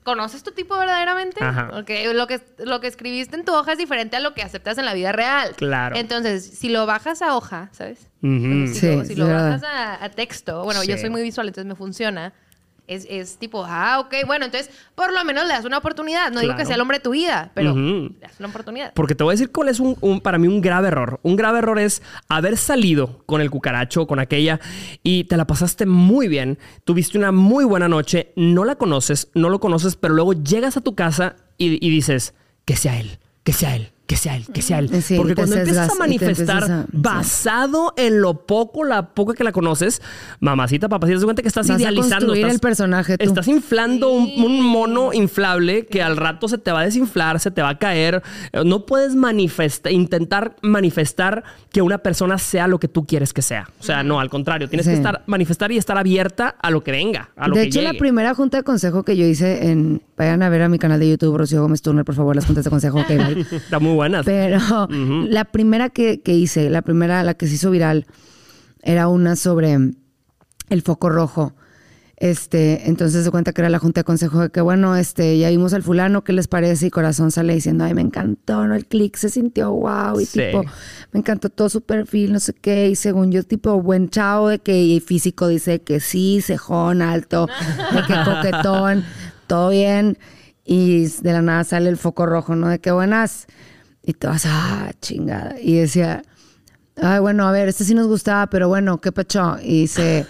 [0.04, 1.44] ¿conoces tu tipo verdaderamente?
[1.44, 1.70] Ajá.
[1.72, 4.78] Porque lo que, lo que escribiste en tu hoja es diferente a lo que aceptas
[4.78, 5.56] en la vida real.
[5.56, 5.96] Claro.
[5.96, 8.08] Entonces, si lo bajas a hoja, ¿sabes?
[8.22, 11.68] Si Sí, lo, si lo bajas a, a texto, bueno, yo soy muy visual, entonces
[11.68, 12.34] me funciona.
[12.88, 16.30] Es, es tipo, ah, ok, bueno, entonces por lo menos le das una oportunidad.
[16.32, 18.94] No digo que sea el hombre de tu vida, pero le das una oportunidad.
[18.94, 21.20] Porque te voy a decir cuál es un, un- para mí un grave error.
[21.24, 24.60] Un grave error es haber salido con el cucaracho, con aquella,
[25.04, 29.48] y te la pasaste muy bien, tuviste una muy buena noche, no la conoces, no
[29.50, 32.34] lo conoces, pero luego llegas a tu casa y, y dices,
[32.66, 33.94] que sea él, que sea él.
[34.12, 34.90] Que sea él, que sea él.
[35.02, 36.90] Sí, Porque cuando empiezas a manifestar empiezas a- sí.
[36.92, 40.02] basado en lo poco, la poco que la conoces,
[40.42, 42.16] mamacita, papacita, te das cuenta que estás Vas a idealizando.
[42.18, 43.24] construir estás- el personaje tú.
[43.24, 47.52] Estás inflando un, un mono inflable que al rato se te va a desinflar, se
[47.52, 48.22] te va a caer.
[48.52, 53.42] Eh, No puedes manifestar, intentar manifestar que una persona sea lo que tú quieres que
[53.42, 53.70] sea.
[53.80, 56.92] O sea, no, al contrario, tienes que estar manifestar y estar abierta a lo que
[56.92, 60.02] venga, a lo de que hecho, la primera junta de consejo que yo hice en...
[60.22, 62.64] Vayan a ver a mi canal de YouTube, Rocío Gómez Turner, por favor, las juntas
[62.64, 63.00] de consejo.
[63.00, 63.42] ok, bye.
[63.58, 64.22] Está muy buena.
[64.22, 64.60] Pero
[65.28, 68.06] la primera que, que hice, la primera, la que se hizo viral,
[68.84, 69.80] era una sobre
[70.70, 71.56] el foco rojo.
[72.18, 75.50] Este, entonces se cuenta que era la junta de consejo de que, bueno, este, ya
[75.50, 76.86] vimos al fulano, ¿qué les parece?
[76.86, 78.76] Y corazón sale diciendo, ay, me encantó, ¿no?
[78.76, 80.20] El click se sintió wow.
[80.20, 80.40] Y Sí.
[80.40, 80.64] tipo,
[81.14, 82.90] me encantó todo su perfil, no sé qué.
[82.90, 87.48] Y según yo, tipo, buen chavo de que y físico dice que sí, cejón, alto,
[87.92, 89.04] de que coquetón,
[89.52, 90.18] todo bien.
[90.64, 92.70] Y de la nada sale el foco rojo, ¿no?
[92.70, 93.48] De que buenas.
[94.02, 95.56] Y todas, ah, chingada.
[95.62, 96.24] Y decía,
[96.96, 99.58] ay, bueno, a ver, este sí nos gustaba, pero bueno, ¿qué pecho?
[99.62, 100.26] Y dice,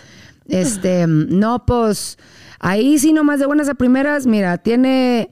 [0.48, 2.18] este, no, pues,
[2.60, 5.30] ahí sí nomás de buenas a primeras, mira, tiene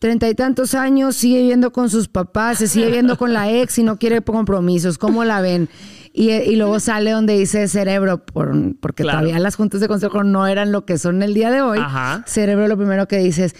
[0.00, 3.78] treinta y tantos años, sigue viviendo con sus papás, se sigue viendo con la ex
[3.78, 4.98] y no quiere compromisos.
[4.98, 5.68] ¿Cómo la ven?
[6.12, 9.20] Y, y luego sale donde dice cerebro, por, porque Claro.
[9.20, 11.78] todavía las juntas de consejo no eran lo que son el día de hoy.
[11.78, 12.24] Ajá.
[12.26, 13.54] Cerebro, lo primero que dices,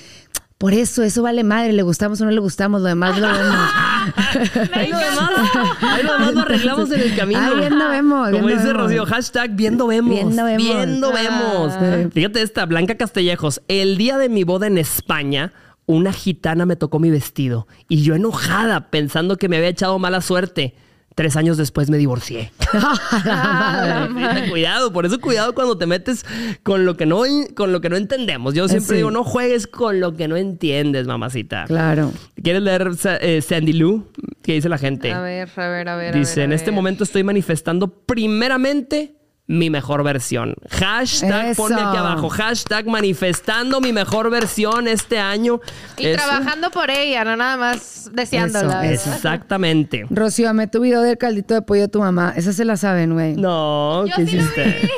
[0.59, 3.71] por eso, eso vale madre, le gustamos o no le gustamos, lo demás lo vemos.
[4.73, 7.41] Ahí lo demás, lo arreglamos en el camino.
[7.41, 8.83] Ahí viendo vemos, Como viendo dice vemos.
[8.83, 10.15] Rocío, hashtag viendo vemos.
[10.15, 10.67] Viendo vemos.
[10.67, 11.73] Viendo vemos.
[11.75, 12.09] Ah.
[12.13, 13.63] Fíjate esta, Blanca Castellejos.
[13.69, 15.53] El día de mi boda en España,
[15.91, 17.67] una gitana me tocó mi vestido.
[17.89, 20.75] Y yo enojada, pensando que me había echado mala suerte.
[21.17, 22.53] Tres años después me divorcié.
[24.51, 26.25] Cuidado, por eso cuidado cuando te metes
[26.63, 27.23] con lo que no,
[27.55, 28.55] con lo que no entendemos.
[28.55, 28.95] Yo siempre Sí.
[28.97, 31.65] digo, no juegues con lo que no entiendes, mamacita.
[31.67, 32.13] claro.
[32.43, 34.07] ¿Quieres leer eh, Sandy Lou?
[34.43, 35.13] ¿Qué dice la gente?
[35.13, 36.15] A ver, a ver, a ver.
[36.15, 39.15] a Dice, ver, a en este momento estoy manifestando primeramente
[39.51, 40.55] mi mejor versión.
[40.71, 41.63] Hashtag, Eso.
[41.65, 45.61] ponme aquí abajo, hashtag manifestando mi mejor versión este año.
[45.99, 48.89] Y Eso- trabajando por ella, no nada más deseándola.
[48.93, 50.07] Exactamente.
[50.09, 52.33] Rocío, amé tu video del caldito de pollo de tu mamá.
[52.37, 53.35] Esa se la saben, güey.
[53.35, 54.89] No, Yo ¿qué sí hiciste?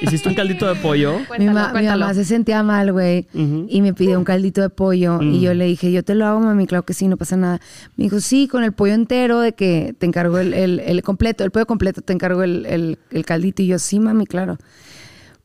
[0.00, 1.18] ¿Hiciste un caldito de pollo?
[1.18, 5.20] Mi, Cuéntalo, mamá se sentía mal, güey, y me pidió un caldito de pollo.
[5.22, 7.60] Y yo le dije, yo te lo hago, mami, claro que sí, no pasa nada.
[7.96, 11.44] Me dijo, sí, con el pollo entero, de que te encargo el, el- el completo,
[11.44, 13.62] el pollo completo, te encargo el, el- el caldito.
[13.62, 14.58] Y yo, sí, mami, claro.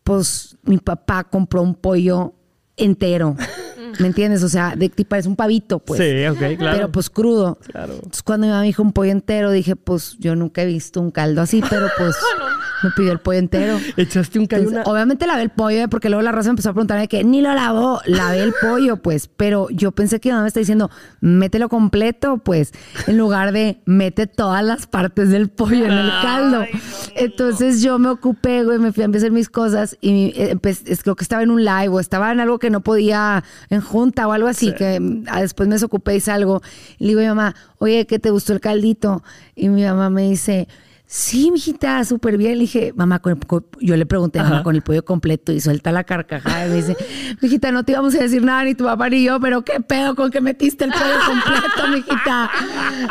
[0.03, 2.34] Pues mi papá compró un pollo
[2.77, 3.36] entero.
[3.99, 4.43] ¿Me entiendes?
[4.43, 6.01] O sea, de tipo es un pavito, pues.
[6.01, 6.75] Sí, ok, claro.
[6.75, 7.58] Pero pues crudo.
[7.71, 7.93] Claro.
[7.93, 10.99] Entonces cuando mi mamá me dijo un pollo entero, dije, pues yo nunca he visto
[11.01, 12.15] un caldo así, pero pues
[12.86, 13.78] me pidió el pollo entero.
[13.98, 14.69] Echaste un caldo.
[14.69, 15.88] Entonces, Obviamente lavé el pollo, ¿eh?
[15.88, 19.28] porque luego la raza empezó a preguntarme que ni lo lavó, lavé el pollo, pues.
[19.36, 20.89] Pero yo pensé que mi mamá me está diciendo,
[21.21, 22.71] mételo completo, pues,
[23.08, 26.62] en lugar de mete todas las partes del pollo en el caldo.
[26.62, 27.06] Ay, no, no.
[27.15, 31.04] Entonces yo me ocupé, güey, me fui a hacer mis cosas y eh, empe- es-
[31.04, 34.28] creo que estaba en un live o estaba en algo que no podía, en junta
[34.28, 36.62] o algo así, que mm, ah, después me desocupé y salgo.
[36.98, 39.24] Y le digo a mi mamá, oye, ¿qué te gustó el caldito?
[39.56, 40.67] Y mi mamá me dice,
[41.08, 42.54] sí, mijita, súper bien.
[42.54, 44.63] Le dije, mamá, con el po- yo le pregunté, mamá, Ajá.
[44.63, 46.65] con el pollo completo y suelta la carcajada.
[46.65, 46.96] Y me dice,
[47.41, 50.15] mijita, no te íbamos a decir nada, ni tu papá ni yo, pero qué pedo
[50.15, 52.50] con que metiste el pollo completo, mijita.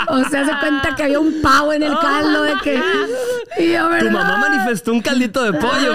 [0.09, 2.81] O sea, se cuenta que había un pavo en el caldo de que...
[3.57, 5.93] Y yo, Tu mamá manifestó un caldito de pollo,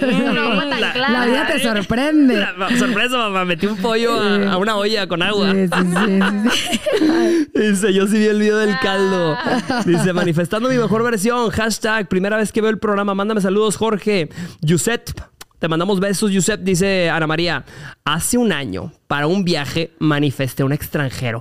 [0.00, 0.32] pero.
[0.32, 1.12] No tan la- clara.
[1.12, 2.34] La vida te sorprende.
[2.56, 3.44] la- sorpresa, mamá.
[3.44, 5.52] Metí un pollo a, a una olla con agua.
[5.52, 7.48] Sí, sí, sí, sí, sí.
[7.54, 9.36] Dice, yo sí vi el video del caldo.
[9.84, 11.33] Dice, manifestando mi mejor versión.
[11.50, 13.14] Hashtag, primera vez que veo el programa.
[13.14, 14.28] Mándame saludos, Jorge.
[14.60, 15.12] Yuset,
[15.58, 16.60] te mandamos besos, Yuset.
[16.60, 17.64] Dice Ana María,
[18.06, 21.40] hace un año, para un viaje, manifesté a un extranjero.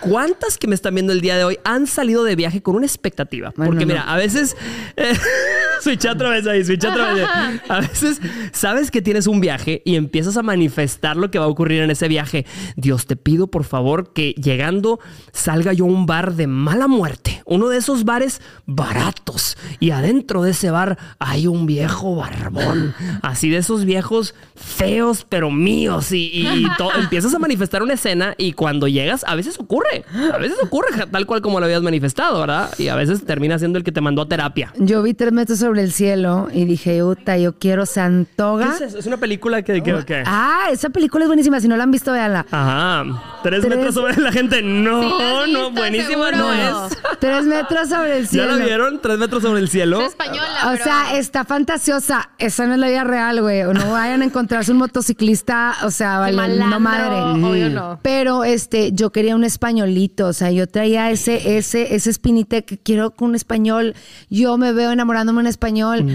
[0.00, 2.86] ¿Cuántas que me están viendo el día de hoy han salido de viaje con una
[2.86, 3.52] expectativa?
[3.56, 3.94] Bueno, Porque no.
[3.94, 4.56] mira, a veces...
[4.96, 5.12] eh,
[5.80, 7.26] switcha otra vez ahí, switcha otra vez.
[7.68, 8.20] A veces
[8.52, 11.90] sabes que tienes un viaje y empiezas a manifestar lo que va a ocurrir en
[11.90, 12.46] ese viaje.
[12.76, 15.00] Dios, te pido por favor que llegando
[15.32, 17.42] salga yo a un bar de mala muerte.
[17.46, 19.56] Uno de esos bares baratos.
[19.80, 22.94] Y adentro de ese bar hay un viejo barbón.
[23.22, 26.03] Así de esos viejos feos, pero míos.
[26.12, 26.66] Y, y-
[26.98, 30.04] empiezas a manifestar una escena y cuando llegas, a veces ocurre.
[30.32, 32.70] A veces ocurre tal cual como lo habías manifestado, ¿verdad?
[32.78, 34.72] Y a veces termina siendo el que te mandó a terapia.
[34.78, 38.74] Yo vi tres metros sobre el cielo y dije, Uta, yo quiero ¿Qué Santoga.
[38.74, 38.98] es eso?
[38.98, 39.82] ¿Es una película que...
[39.82, 41.60] que, que- Ah, esa película es buenísima.
[41.60, 42.46] Si no la han visto, véanla.
[42.50, 43.04] Ajá.
[43.42, 44.62] ¿Tres, Tres- metros sobre la gente?
[44.62, 45.02] No,
[45.44, 46.36] Sí, no, buenísima seguro.
[46.36, 46.52] no
[46.88, 46.98] es.
[47.20, 48.56] Tres metros sobre el ¿Ya cielo.
[48.56, 49.00] la vieron?
[49.00, 50.00] ¿Tres metros sobre el cielo?
[50.00, 52.30] Es española, O pero- sea, está fantasiosa.
[52.38, 53.62] Esa no es la vida real, güey.
[53.62, 57.46] O No vayan a encontrarse un motociclista, o sea, valiendo malandro, madre.
[57.46, 57.98] obvio no.
[58.02, 62.76] Pero este, yo quería un españolito, o sea, yo traía ese, ese, ese espinita que
[62.76, 63.94] quiero con un español.
[64.28, 66.06] Yo me veo enamorándome de un español.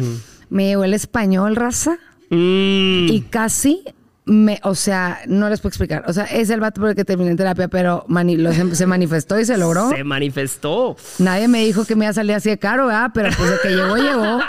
[0.50, 1.98] Me llegó el español, raza,
[2.32, 3.08] Mm.
[3.10, 3.82] y casi
[4.30, 6.04] me, o sea, no les puedo explicar.
[6.08, 8.76] O sea, es el vato por el que terminé en terapia, pero mani- lo- se,
[8.76, 9.90] se manifestó y se logró.
[9.90, 10.96] Se manifestó.
[11.18, 13.12] Nadie me dijo que me iba a salir así de caro, ¿verdad?
[13.14, 14.40] Pero pues de que llegó, llegó.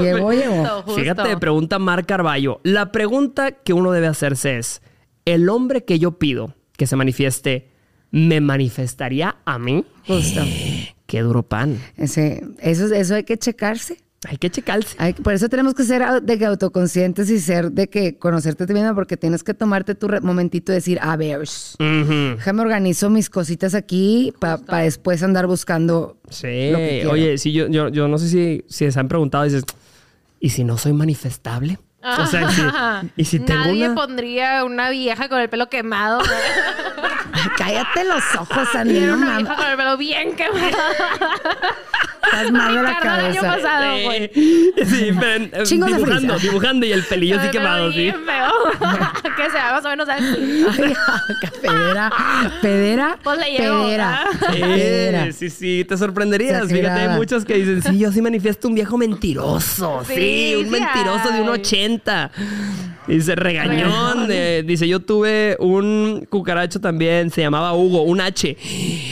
[0.00, 0.64] Llegó, llegó.
[0.82, 1.00] Justo.
[1.00, 2.60] Fíjate, pregunta Mar Carballo.
[2.64, 4.80] La pregunta que uno debe hacerse es:
[5.26, 7.70] ¿el hombre que yo pido que se manifieste
[8.10, 9.84] me manifestaría a mí?
[10.06, 10.40] Justo.
[11.06, 11.78] Qué duro pan.
[11.96, 13.98] Ese, eso, eso hay que checarse.
[14.28, 14.94] Hay que checarse.
[14.98, 18.72] Hay- por eso tenemos que ser de que autoconscientes y ser de que conocerte ti
[18.72, 21.40] misma porque tienes que tomarte tu momentito y decir, a ver,
[21.78, 27.10] déjame organizo mis cositas aquí para después andar buscando Sí, lo que quiero.
[27.10, 29.64] oye, sí, yo, yo, yo no sé si, si se han preguntado, dices,
[30.38, 31.78] ¿y si no soy manifestable?
[32.04, 32.62] O sea, y si,
[33.16, 33.94] y si tengo Nadie una...
[33.96, 36.20] pondría una vieja con el pelo quemado.
[37.58, 40.76] Cállate los ojos, Andy, una vieja con el pelo bien quemado.
[42.24, 43.56] Estás mal de la el año cabeza.
[43.56, 44.30] pasado, güey.
[44.34, 48.12] Sí, sí, pero, eh, Chingos dibujando, dibujando y el pelillo así quemado, sí.
[48.12, 48.52] feo.
[49.36, 50.64] que sea más o menos así.
[50.78, 50.94] Ay,
[51.60, 52.12] pedera,
[52.60, 54.50] pedera, Pues le llegó, pedera, ¿verdad?
[54.52, 55.24] pedera.
[55.26, 56.68] Sí, sí, sí, te sorprenderías.
[56.68, 60.02] Fíjate, hay muchos que dicen, sí, yo sí manifiesto un viejo mentiroso.
[60.06, 61.60] Sí, Sí, un sí mentiroso de un hay.
[61.60, 62.30] 80.
[63.08, 63.70] Dice, regañón.
[63.76, 64.26] Regañón.
[64.30, 68.56] eh, dice, yo tuve un cucaracho también, se llamaba Hugo, un H.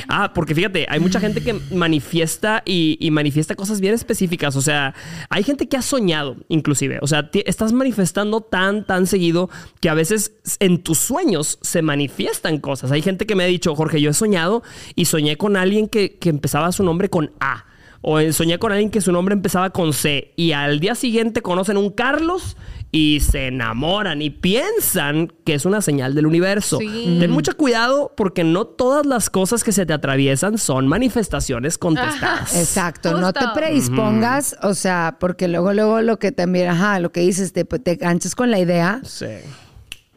[0.09, 4.54] Ah, porque fíjate, hay mucha gente que manifiesta y, y manifiesta cosas bien específicas.
[4.54, 4.94] O sea,
[5.30, 6.98] hay gente que ha soñado, inclusive.
[7.02, 12.58] O sea, estás manifestando tan, tan seguido que a veces en tus sueños se manifiestan
[12.58, 12.92] cosas.
[12.92, 14.62] Hay gente que me ha dicho, Jorge, yo he soñado
[14.94, 17.64] y soñé con alguien que, que empezaba su nombre con A.
[18.02, 20.32] O eh, soñé con alguien que su nombre empezaba con C.
[20.36, 22.56] Y al día siguiente conocen un Carlos
[22.92, 26.79] y se enamoran y piensan que es una señal del universo.
[26.79, 27.18] Sí.
[27.20, 32.57] Ten mucho cuidado porque no todas las cosas que se te atraviesan son manifestaciones contestadas.
[32.57, 37.20] Exacto, no te predispongas, o sea, porque luego, luego lo que también, ajá, lo que
[37.20, 39.26] dices, te, te ganchas con la idea Sí.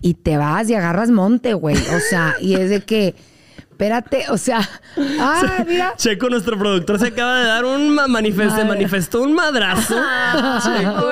[0.01, 1.75] y te vas y agarras monte, güey.
[1.77, 3.13] O sea, y es de que,
[3.59, 4.67] espérate, o sea,
[5.19, 5.93] ah, mira.
[5.97, 9.95] Checo, nuestro productor, se acaba de dar un manifest- se manifestó un madrazo.
[10.63, 11.11] Checo.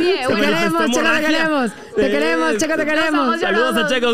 [0.11, 1.71] Oye, te queremos, Checo, te queremos.
[1.95, 3.39] Te queremos, Checo, te queremos.
[3.39, 4.07] Saludos a Checo.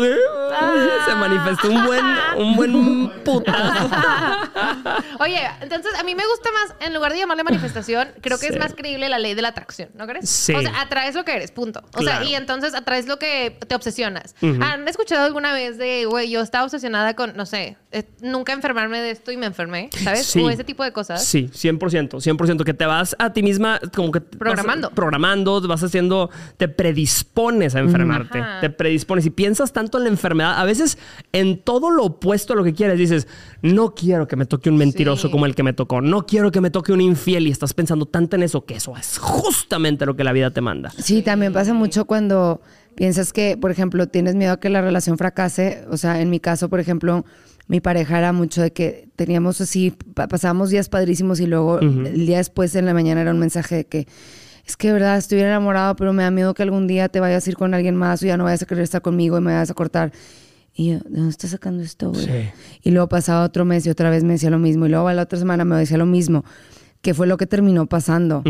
[1.06, 2.04] Se manifestó un buen,
[2.36, 3.88] un buen putazo.
[5.20, 8.52] Oye, entonces a mí me gusta más, en lugar de llamarle manifestación, creo que Sí.
[8.54, 10.28] es más creíble la ley de la atracción, ¿no crees?
[10.28, 10.54] Sí.
[10.54, 11.80] O sea, atraes lo que eres, punto.
[11.94, 12.20] O Claro.
[12.20, 14.34] sea, y entonces atraes lo que te obsesionas.
[14.42, 19.00] ¿Han escuchado alguna vez de, güey, yo estaba obsesionada con, no sé, eh, nunca enfermarme
[19.00, 20.26] de esto y me enfermé, ¿sabes?
[20.26, 20.42] Sí.
[20.42, 21.24] O ese tipo de cosas.
[21.24, 24.20] Sí, 100%, 100%, que te vas a ti misma como que...
[24.20, 24.90] vas- Programando.
[24.90, 28.60] programando, vas haciendo, te predispones a enfermarte, Ajá.
[28.60, 30.98] te predispones y piensas tanto en la enfermedad, a veces
[31.32, 33.26] en todo lo opuesto a lo que quieres, dices,
[33.62, 35.32] no quiero que me toque un mentiroso Sí.
[35.32, 38.06] como el que me tocó, no quiero que me toque un infiel y estás pensando
[38.06, 40.90] tanto en eso que eso es justamente lo que la vida te manda.
[40.98, 42.60] Sí, también pasa mucho cuando
[42.94, 45.84] piensas que, por ejemplo, tienes miedo a que la relación fracase.
[45.90, 47.24] O sea, en mi caso, por ejemplo,
[47.68, 52.26] mi pareja era mucho de que teníamos así, pa- pasábamos días padrísimos y luego el
[52.26, 54.08] día después en la mañana era un mensaje de que
[54.68, 57.46] es que de verdad estoy enamorado, pero me da miedo que algún día te vayas
[57.46, 59.52] a ir con alguien más o ya no vayas a querer estar conmigo y me
[59.52, 60.12] vayas a cortar.
[60.74, 62.24] Y yo, ¿de dónde estás sacando esto, güey?
[62.24, 62.50] Sí.
[62.82, 64.86] Y luego pasaba otro mes y otra vez me decía lo mismo.
[64.86, 66.44] Y luego a la otra semana me decía lo mismo.
[67.00, 68.42] Que fue lo que terminó pasando.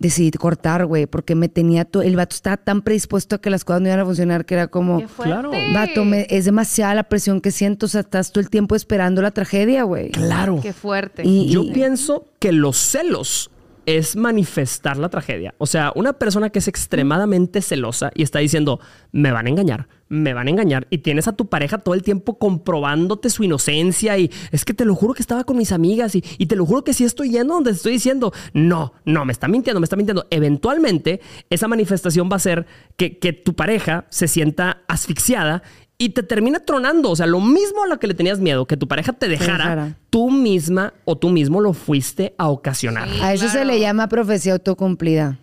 [0.00, 2.02] Decidí cortar, güey, porque me tenía todo.
[2.02, 4.66] El vato estaba tan predispuesto a que las cosas no iban a funcionar que era
[4.66, 5.06] como.
[5.22, 5.52] Claro.
[5.72, 7.86] Vato, me- es demasiada la presión que siento.
[7.86, 10.10] O sea, estás todo el tiempo esperando la tragedia, güey.
[10.10, 10.58] Claro.
[10.60, 11.22] Qué fuerte.
[11.24, 13.50] Y- Yo y- pienso que los celos
[13.86, 15.54] es manifestar la tragedia.
[15.58, 19.88] O sea, una persona que es extremadamente celosa y está diciendo, me van a engañar,
[20.08, 24.18] me van a engañar, y tienes a tu pareja todo el tiempo comprobándote su inocencia
[24.18, 26.84] y es que te lo juro que estaba con mis amigas y, te lo juro
[26.84, 30.26] que sí estoy yendo donde estoy diciendo, no, no, me está mintiendo, me está mintiendo.
[30.30, 32.66] Eventualmente, esa manifestación va a ser
[32.96, 35.62] que tu pareja se sienta asfixiada
[36.04, 37.10] y te termina tronando.
[37.10, 39.58] O sea, lo mismo a lo que le tenías miedo, que tu pareja te dejara,
[39.64, 39.96] dejara.
[40.10, 43.08] tú misma o tú mismo lo fuiste a ocasionar.
[43.08, 43.20] Sí.
[43.22, 45.38] A eso se le llama profecía autocumplida.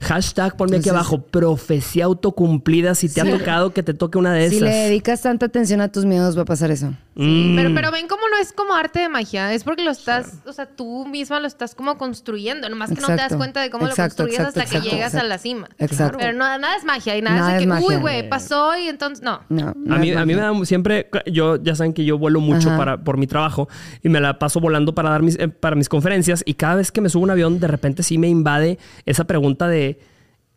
[0.00, 2.94] Hashtag ponme aquí Entonces- abajo, profecía autocumplida.
[2.94, 4.68] Si te ha tocado que te toque una de Si esas.
[4.68, 6.92] le dedicas tanta atención a tus miedos, va a pasar eso.
[7.14, 7.56] Mm.
[7.56, 10.52] Pero, pero ven cómo no es como arte de magia, es porque lo estás, o
[10.52, 13.86] sea, tú misma lo estás como construyendo, nomás que no te das cuenta de cómo
[13.86, 15.68] Exacto, lo construyes exacto, hasta que exacto, llegas a la cima.
[15.78, 16.18] Exacto.
[16.18, 19.22] Pero no, nada es magia y nada, Nada es que, uy, güey, pasó y entonces,
[19.22, 19.42] no.
[19.48, 22.40] No, no A mí, a mí me da siempre, yo ya saben que yo vuelo
[22.40, 22.78] mucho Ajá.
[22.78, 23.68] para, por mi trabajo
[24.02, 26.92] y me la paso volando para dar mis, eh, para mis conferencias y cada vez
[26.92, 29.98] que me subo a un avión de repente sí me invade esa pregunta de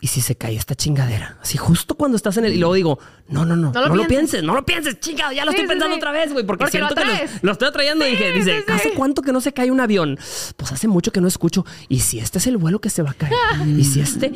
[0.01, 1.37] ¿y si se cae esta chingadera?
[1.41, 4.07] Así justo cuando estás en el y luego digo, no, no, no, no, No lo
[4.07, 4.43] pienses.
[4.43, 5.99] no lo pienses, chingado, ya lo Sí, estoy sí, pensando sí.
[5.99, 7.43] otra vez, güey, porque, Porque lo siento que lo, atraes.
[7.43, 8.71] lo estoy atrayendo y dije, dice, sí, sí.
[8.73, 10.19] ¿hace cuánto que no se cae un avión?
[10.57, 11.65] Pues hace mucho que no escucho.
[11.89, 13.33] ¿Y si este es el vuelo que se va a caer?
[13.67, 14.31] ¿Y si este?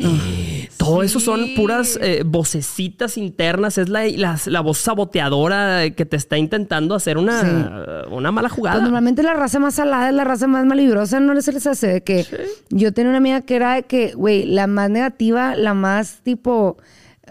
[0.78, 1.54] Todo eso son Sí.
[1.56, 7.18] puras eh, vocecitas internas, es la, la, la voz saboteadora que te está intentando hacer
[7.18, 8.82] una, una mala Pues jugada.
[8.82, 12.02] normalmente la raza más salada es la raza más malibrosa, no se les hace de
[12.04, 12.26] que
[12.70, 16.78] yo tenía una amiga que era de que, güey, la más negativa, la más tipo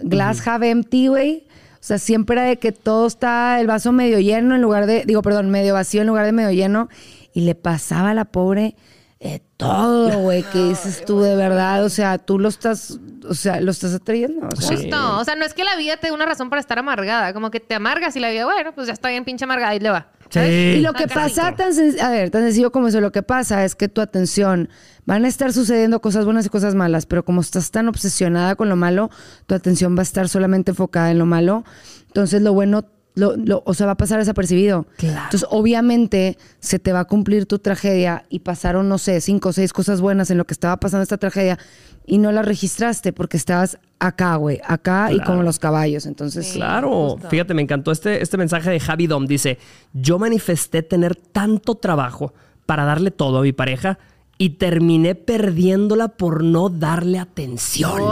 [0.02, 1.46] glass half empty, güey.
[1.74, 5.04] O sea, siempre era de que todo está el vaso medio lleno en lugar de,
[5.06, 6.88] digo, perdón, medio vacío en lugar de medio lleno.
[7.32, 8.74] Y le pasaba a la pobre
[9.20, 11.84] eh, todo, güey, que dices tú de verdad.
[11.84, 14.48] O sea, tú lo estás, o sea, lo estás atrayendo.
[14.48, 14.76] O sea.
[14.76, 17.32] Justo, o sea, no es que la vida te dé una razón para estar amargada,
[17.32, 19.80] como que te amargas y la vida, bueno, pues ya está bien pinche amargada y
[19.80, 20.08] le va.
[20.30, 20.38] Sí.
[20.40, 23.22] Y lo que Acá pasa, tan sen- a ver, tan sencillo como eso, lo que
[23.22, 24.68] pasa es que tu atención,
[25.06, 28.68] van a estar sucediendo cosas buenas y cosas malas, pero como estás tan obsesionada con
[28.68, 29.10] lo malo,
[29.46, 31.64] tu atención va a estar solamente enfocada en lo malo.
[32.08, 32.84] Entonces lo bueno,
[33.18, 34.86] lo, lo- o sea, va a pasar desapercibido.
[34.96, 35.20] Claro.
[35.24, 39.52] Entonces, obviamente, se te va a cumplir tu tragedia y pasaron, no sé, cinco o
[39.52, 41.58] seis cosas buenas en lo que estaba pasando esta tragedia
[42.06, 46.06] y no las registraste porque estabas acá, güey, acá y como los caballos.
[46.06, 47.28] Entonces, Claro, justo.
[47.28, 49.26] fíjate, me encantó este, este mensaje de Javi Dom.
[49.26, 49.58] Dice,
[49.92, 52.32] yo manifesté tener tanto trabajo
[52.64, 53.98] para darle todo a mi pareja
[54.38, 57.98] y terminé perdiéndola por no darle atención.
[57.98, 58.08] ¡Wow!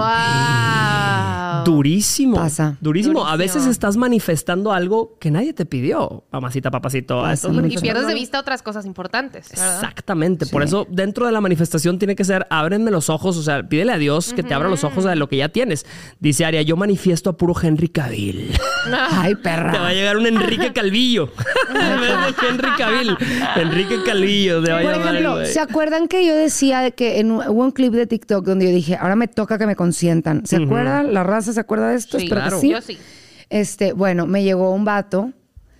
[1.64, 2.36] Durísimo.
[2.36, 2.76] Pasa.
[2.80, 3.26] Durísimo.
[3.26, 7.20] A veces estás manifestando algo que nadie te pidió, mamacita, papacito.
[7.22, 7.78] Pasa Estás mucho.
[7.78, 9.50] Y pierdes de vista otras cosas importantes.
[9.50, 9.74] ¿verdad?
[9.76, 10.46] Exactamente.
[10.46, 13.92] Por eso, dentro de la manifestación tiene que ser, ábrenme los ojos, o sea, pídele
[13.92, 15.86] a Dios que te abra los ojos de lo que ya tienes.
[16.20, 18.52] Dice Aria, yo manifiesto a puro Henry Cavill.
[19.10, 19.92] ay, Te va a perra.
[19.92, 21.30] llegar un Enrique Calvillo.
[21.68, 23.16] En vez de Henry Cavill.
[23.56, 25.44] Enrique Calvillo te va a Por llamar, ejemplo.
[25.46, 28.66] ¿se acuerdan que yo decía de que en un, hubo un clip de TikTok donde
[28.66, 30.46] yo dije, ahora me toca que me consientan?
[30.46, 31.12] ¿Se acuerdan?
[31.12, 32.18] ¿La raza se acuerda de esto?
[32.18, 32.60] Sí, Espero que claro.
[32.60, 32.70] sí.
[32.70, 32.98] Yo sí.
[33.48, 35.32] Este, bueno, me llegó un vato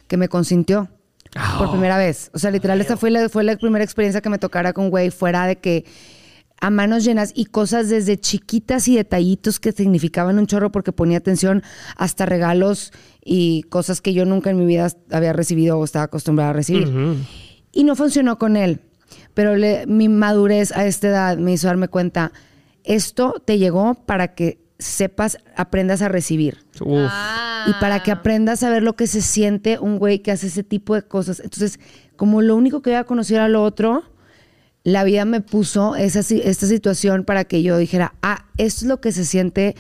[0.07, 0.89] que me consintió
[1.35, 2.31] Ah, por primera vez.
[2.33, 5.11] O sea, literal, esta fue la, fue la primera experiencia que me tocara con güey
[5.11, 5.85] fuera de que
[6.63, 11.19] a manos llenas y cosas desde chiquitas y detallitos que significaban un chorro porque ponía
[11.19, 11.63] atención
[11.99, 12.93] hasta regalos
[13.23, 16.91] y cosas que yo nunca en mi vida había recibido o estaba acostumbrada a recibir.
[17.73, 18.81] Y no funcionó con él.
[19.35, 22.33] Pero le- mi madurez a esta edad me hizo darme cuenta,
[22.85, 26.59] esto te llegó para que sepas, aprendas a recibir.
[26.87, 27.67] Ah.
[27.69, 30.63] Y para que aprendas a ver lo que se siente un güey que hace ese
[30.63, 31.41] tipo de cosas.
[31.41, 31.79] Entonces,
[32.17, 34.03] como lo único que iba a conocer a lo otro,
[34.85, 38.89] la vida me puso esa, si- esta situación para que yo dijera, ah, esto es
[38.89, 39.75] lo que se siente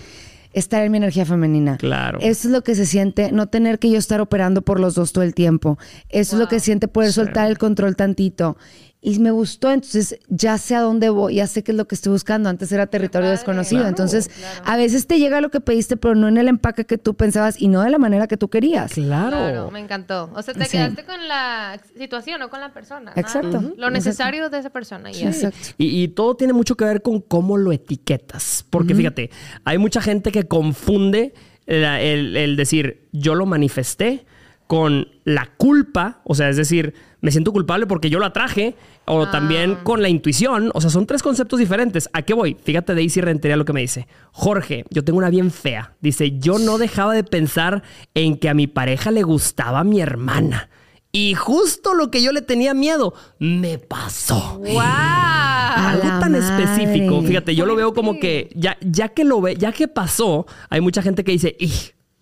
[0.52, 1.76] estar en mi energía femenina.
[1.76, 2.18] Claro.
[2.22, 5.12] Esto es lo que se siente no tener que yo estar operando por los dos
[5.12, 5.78] todo el tiempo.
[6.08, 8.56] Eso es lo que siente poder soltar el control tantito.
[9.02, 11.94] Y me gustó, entonces ya sé a dónde voy, ya sé qué es lo que
[11.94, 12.48] estoy buscando.
[12.48, 13.36] Antes era territorio padre.
[13.36, 13.82] desconocido.
[13.82, 14.62] Claro, entonces, claro.
[14.64, 17.60] a veces te llega lo que pediste, pero no en el empaque que tú pensabas
[17.60, 18.94] y no de la manera que tú querías.
[18.94, 19.28] Claro.
[19.36, 20.30] Claro, me encantó.
[20.34, 20.72] O sea, te Sí.
[20.72, 23.10] quedaste con la situación, no con la persona.
[23.10, 23.74] nada Exacto.
[23.76, 25.10] Lo necesario de esa persona.
[25.10, 25.28] y ya.
[25.28, 25.58] Exacto.
[25.78, 28.64] Y, y todo tiene mucho que ver con cómo lo etiquetas.
[28.70, 29.30] Porque fíjate,
[29.64, 31.32] hay mucha gente que confunde
[31.66, 34.24] la- el, el decir yo lo manifesté
[34.66, 39.28] con la culpa, o sea, es decir, me siento culpable porque yo lo atraje, o
[39.28, 42.08] también con la intuición, o sea, son tres conceptos diferentes.
[42.12, 42.56] ¿A qué voy?
[42.62, 44.06] Fíjate Daisy Rentería lo que me dice.
[44.32, 45.94] Jorge, yo tengo una bien fea.
[46.00, 47.82] Dice, yo no dejaba de pensar
[48.14, 50.68] en que a mi pareja le gustaba mi hermana.
[51.12, 54.58] Y justo lo que yo le tenía miedo, me pasó.
[54.58, 54.80] ¡Wow!
[54.80, 56.44] Algo la tan madre.
[56.44, 57.22] específico.
[57.22, 60.80] Fíjate, yo lo veo como que ya, ya que lo ve, ya que pasó, hay
[60.82, 61.72] mucha gente que dice, "Ih,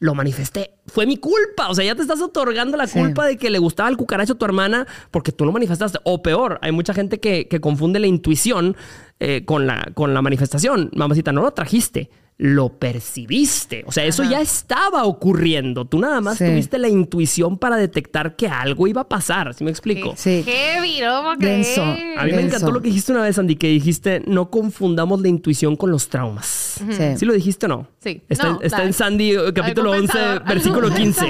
[0.04, 0.74] lo manifesté.
[0.86, 1.68] Fue mi culpa.
[1.70, 2.98] O sea, ya te estás otorgando la Sí.
[2.98, 5.98] culpa de que le gustaba el cucaracho a tu hermana porque tú lo manifestaste.
[6.04, 8.76] O peor, hay mucha gente que, que confunde la intuición
[9.20, 10.90] eh, con, la, con la manifestación.
[10.94, 12.10] Mamacita, no lo trajiste.
[12.36, 13.84] Lo percibiste.
[13.86, 15.84] O sea, eso ya estaba ocurriendo.
[15.84, 16.44] Tú nada más Sí.
[16.46, 19.54] tuviste la intuición para detectar que algo iba a pasar.
[19.54, 20.14] ¿Sí me explico?
[20.16, 20.42] Sí.
[20.44, 21.18] Heavy, ¿no?
[21.22, 21.82] ¿Cómo Denso.
[21.94, 22.18] crees?
[22.18, 25.28] A mí me encantó lo que dijiste una vez, Andy, que dijiste, no confundamos la
[25.28, 26.80] intuición con los traumas.
[26.90, 27.16] Sí.
[27.16, 27.86] ¿Sí lo dijiste o no?
[28.00, 28.20] Sí.
[28.28, 28.88] Está, No, está dale.
[28.88, 31.26] en Sandy, eh, capítulo Algún 11, pensador, versículo algún 15.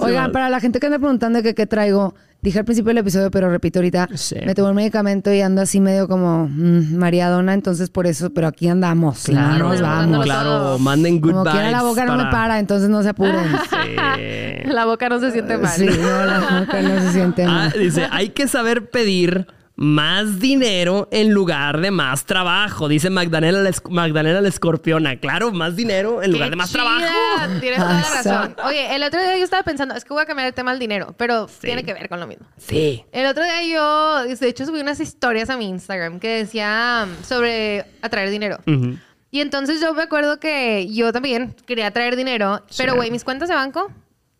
[0.00, 3.30] Oigan, para la gente que anda preguntando que qué traigo, dije al principio del episodio,
[3.30, 4.34] pero repito ahorita, Sí.
[4.44, 8.48] me tomé un medicamento y ando así medio como mm, mareadona, entonces por eso, pero
[8.48, 9.22] aquí andamos.
[9.24, 10.24] Claro, nos vamos.
[10.24, 10.78] claro.
[10.78, 11.52] Manden good Como vibes.
[11.54, 13.34] quiera la boca no me para- entonces no se apuren.
[13.70, 14.68] Sí.
[14.70, 15.70] La boca no se siente mal.
[15.72, 17.72] Sí, no, la boca no se siente Ah, mal.
[17.78, 19.46] dice, hay que saber pedir
[19.82, 22.86] más dinero en lugar de más trabajo.
[22.86, 25.18] Dice Magdalena la, Magdalena la escorpiona.
[25.18, 27.58] Claro, más dinero en lugar de más chida, trabajo.
[27.60, 28.56] Tienes toda la razón.
[28.64, 30.78] Oye, el otro día yo estaba pensando, es que voy a cambiar el tema del
[30.78, 32.46] dinero, pero tiene que ver con lo mismo.
[32.58, 33.04] Sí.
[33.10, 37.24] El otro día yo, de hecho, subí unas historias a mi Instagram que decía um,
[37.24, 38.58] sobre atraer dinero.
[38.64, 38.98] Ujú.
[39.32, 43.48] Y entonces yo me acuerdo que yo también quería traer dinero, pero güey, mis cuentas
[43.48, 43.90] de banco,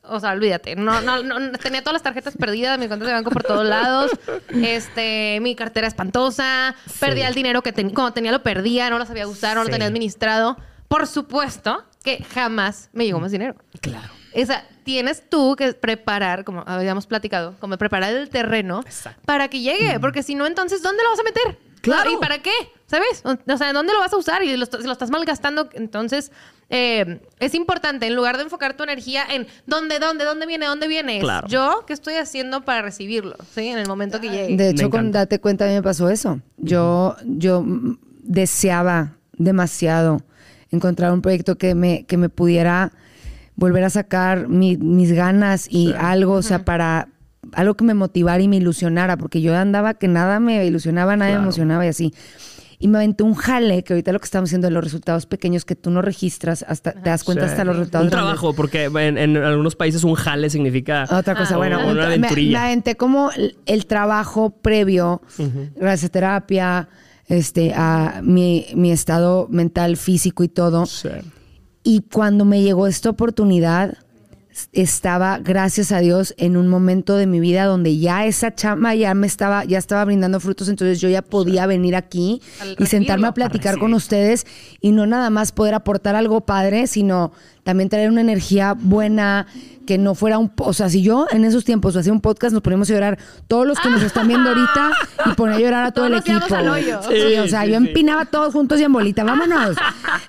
[0.02, 3.30] o sea, olvídate, no, no, no, tenía todas las tarjetas perdidas, mis cuentas de banco
[3.30, 4.10] por todos lados,
[4.50, 9.06] este, mi cartera espantosa, perdía el dinero que tenía, cuando tenía lo perdía, no lo
[9.06, 9.68] sabía usar, no Sí.
[9.68, 10.56] lo tenía administrado.
[10.88, 13.54] Por supuesto que jamás me llegó más dinero.
[13.80, 14.08] Claro.
[14.34, 19.20] O sea, tienes tú que preparar, como habíamos platicado, como preparar el terreno Exacto.
[19.24, 20.00] para que llegue.
[20.00, 21.58] Porque si no, entonces, ¿dónde lo vas a meter?
[21.80, 22.10] Claro.
[22.12, 22.52] ¿Y para qué?
[22.86, 23.22] ¿Sabes?
[23.24, 24.42] O sea, ¿dónde lo vas a usar?
[24.42, 25.68] Y lo, si lo estás malgastando.
[25.72, 26.30] Entonces,
[26.72, 30.88] eh, es importante, en lugar de enfocar tu energía en dónde, dónde, dónde viene, dónde
[30.88, 31.20] viene.
[31.20, 31.46] Claro.
[31.46, 33.36] Yo, ¿qué estoy haciendo para recibirlo?
[33.54, 33.68] ¿Sí?
[33.68, 34.56] En el momento que llegue.
[34.56, 35.12] De hecho, con.
[35.12, 36.40] Date Cuenta a mí me pasó eso.
[36.56, 37.64] Yo, yo
[38.22, 40.22] deseaba demasiado
[40.70, 42.92] encontrar un proyecto que me, que me pudiera
[43.56, 47.08] volver a sacar mi- mis ganas y algo, o sea, para
[47.52, 51.32] algo que me motivara y me ilusionara, porque yo andaba que nada me ilusionaba, nada
[51.32, 52.14] me emocionaba y así.
[52.82, 55.64] Y me aventé un jale, que ahorita lo que estamos haciendo de los resultados pequeños
[55.64, 57.50] que tú no registras, hasta te das cuenta Sí.
[57.52, 58.24] hasta los resultados Un grandes.
[58.26, 61.96] trabajo, porque en, en algunos países un jale significa Otra cosa, Ah, bueno, una un-
[61.96, 62.58] me, aventurilla.
[62.58, 65.22] me aventé como el, el trabajo previo,
[65.76, 66.88] gracias a terapia,
[67.28, 70.84] este, a mi, mi estado mental, físico y todo.
[70.86, 71.08] Sí.
[71.84, 73.96] Y cuando me llegó esta oportunidad,
[74.72, 79.14] estaba, gracias a Dios, en un momento de mi vida donde ya esa chama ya
[79.14, 83.28] me estaba, ya estaba brindando frutos, entonces yo ya podía venir aquí Al y sentarme
[83.28, 84.46] a platicar con ustedes
[84.80, 87.32] y no nada más poder aportar algo padre, sino
[87.62, 89.46] también traer una energía buena,
[89.86, 90.50] que no fuera un...
[90.58, 93.66] O sea, si yo en esos tiempos hacía un podcast, nos poníamos a llorar todos
[93.68, 94.90] los que nos están viendo ahorita
[95.26, 96.54] y ponía a llorar a todo Todos el equipo.
[96.56, 96.84] al güey.
[96.84, 97.00] hoyo.
[97.02, 97.86] Sí, Sí, o sea, sí, yo sí.
[97.86, 99.76] empinaba todos juntos y en bolita, vámonos.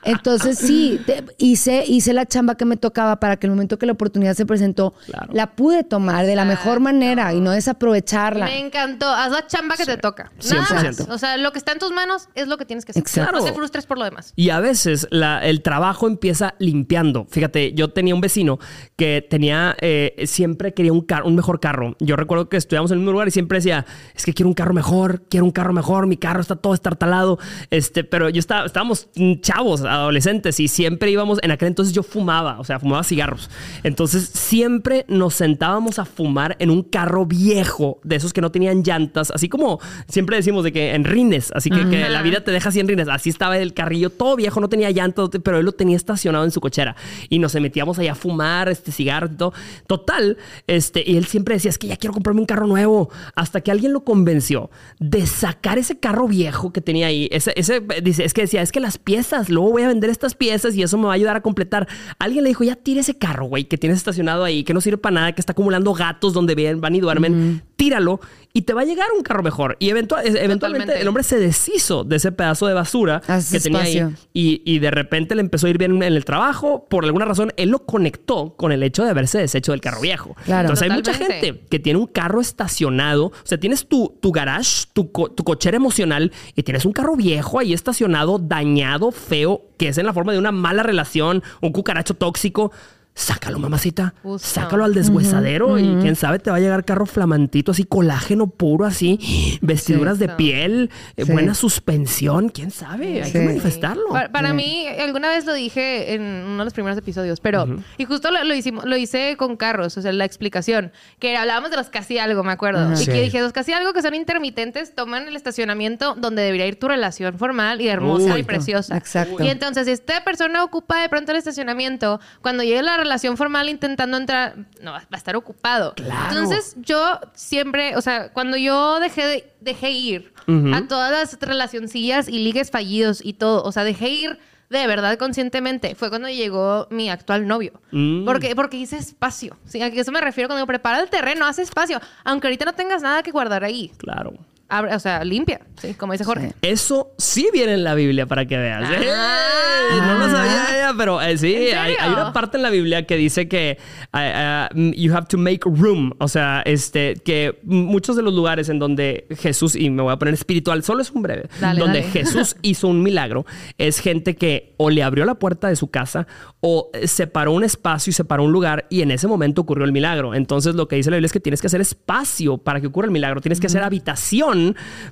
[0.03, 3.85] Entonces sí, te- hice, hice la chamba que me tocaba para que el momento que
[3.87, 5.27] la oportunidad se presentó, Claro.
[5.33, 8.45] la pude tomar de la mejor manera y no desaprovecharla.
[8.45, 9.07] Me encantó.
[9.09, 10.31] Haz la chamba que te toca.
[10.51, 11.07] Nada 100%.
[11.07, 11.09] más.
[11.09, 13.01] O sea, lo que está en tus manos es lo que tienes que hacer.
[13.01, 13.37] Exacto.
[13.39, 14.33] No te frustres por lo demás.
[14.35, 17.27] Y a veces la- el trabajo empieza limpiando.
[17.29, 18.57] Fíjate, yo tenía un vecino
[18.95, 21.97] que tenía tenía, eh, siempre quería un, carro, un mejor carro.
[21.99, 23.85] Yo recuerdo que estudiamos en el mismo lugar y siempre decía,
[24.15, 27.39] es que quiero un carro mejor, quiero un carro mejor, mi carro está todo estartalado.
[27.69, 29.09] Este, pero yo estaba, estábamos
[29.41, 33.49] chavos, adolescentes, y siempre íbamos, en aquel entonces yo fumaba, o sea, fumaba cigarros.
[33.83, 38.83] Entonces siempre nos sentábamos a fumar en un carro viejo, de esos que no tenían
[38.83, 42.51] llantas, así como siempre decimos de que en rines, así que, que la vida te
[42.51, 43.07] deja así en rines.
[43.07, 46.51] Así estaba el carrillo todo viejo, no tenía llantas, pero él lo tenía estacionado en
[46.51, 46.95] su cochera.
[47.29, 49.53] Y nos metíamos allá a fumar, este cigarro todo.
[49.87, 50.37] Total,
[50.67, 53.09] este, y él siempre decía, es que ya quiero comprarme un carro nuevo.
[53.35, 57.27] Hasta que alguien lo convenció de sacar ese carro viejo que tenía ahí.
[57.31, 60.35] Ese, ese dice, es que decía, es que las piezas, luego voy a vender estas
[60.35, 61.87] piezas y eso me va a ayudar a completar.
[62.19, 64.97] Alguien le dijo, ya tire ese carro, güey, que tienes estacionado ahí, que no sirve
[64.97, 67.61] para nada, que está acumulando gatos donde van y duermen.
[67.75, 68.19] Tíralo
[68.53, 69.77] y te va a llegar un carro mejor.
[69.79, 73.21] Y eventualmente el hombre se deshizo de ese pedazo de basura
[73.51, 74.15] que tenía ahí.
[74.33, 76.85] Y, de repente le empezó a ir bien en el trabajo.
[76.89, 80.35] Por alguna razón, él lo conectó con el hecho de haberse deshecho del carro viejo.
[80.47, 83.27] Entonces hay mucha gente que tiene un carro estacionado.
[83.27, 87.59] O sea, tienes tu, tu garage, tu, tu cochera emocional y tienes un carro viejo
[87.59, 92.13] ahí estacionado, dañado, feo, que es en la forma de una mala relación, un cucaracho
[92.13, 92.71] tóxico
[93.15, 94.13] sácalo, mamacita.
[94.39, 98.85] Sácalo al deshuesadero y quién sabe, te va a llegar carro flamantito, así colágeno puro,
[98.85, 104.03] así, vestiduras de piel, eh, buena suspensión, quién sabe, hay que manifestarlo.
[104.31, 108.31] Para, mí, alguna vez lo dije en uno de los primeros episodios, pero, y justo
[108.31, 112.17] lo, hicimos, lo hice con carros, o sea, la explicación, que hablábamos de los casi
[112.17, 112.93] algo, me acuerdo.
[112.99, 116.79] Y que dije, los casi algo que son intermitentes toman el estacionamiento donde debería ir
[116.79, 118.97] tu relación formal y hermosa y preciosa.
[118.97, 119.43] Exacto.
[119.43, 123.69] Y entonces, si esta persona ocupa de pronto el estacionamiento, cuando llegue la relación formal
[123.69, 125.93] intentando entrar, no, va a estar ocupado.
[126.29, 130.33] Entonces yo siempre, o sea, cuando yo dejé, dejé ir
[130.73, 134.39] a todas las relacioncillas y ligues fallidos y todo, o sea, dejé ir
[134.69, 137.73] de verdad conscientemente fue cuando llegó mi actual novio.
[137.91, 138.25] Mm.
[138.25, 139.55] Porque, porque hice espacio.
[139.65, 139.81] ¿sí?
[139.81, 142.01] A eso me refiero cuando digo, prepara el terreno, hace espacio.
[142.23, 143.91] Aunque ahorita no tengas nada que guardar ahí.
[143.97, 144.33] Claro
[144.81, 145.93] o sea, limpia, ¿sí?
[145.93, 146.53] Como dice Jorge.
[146.61, 148.89] Eso sí viene en la Biblia para que veas.
[148.89, 149.73] Ah.
[149.93, 153.47] No lo sabía ella, pero eh, sí, hay, una parte en la Biblia que dice
[153.47, 153.77] que
[154.13, 156.13] uh, uh, you have to make room.
[156.19, 160.17] O sea, este, que muchos de los lugares en donde Jesús, y me voy a
[160.17, 163.45] poner espiritual, solo es un breve, donde Jesús hizo un milagro,
[163.77, 166.27] es gente que o le abrió la puerta de su casa
[166.61, 170.33] o separó un espacio y separó un lugar y en ese momento ocurrió el milagro.
[170.33, 173.05] Entonces lo que dice la Biblia es que tienes que hacer espacio para que ocurra
[173.05, 174.62] el milagro, tienes que hacer habitación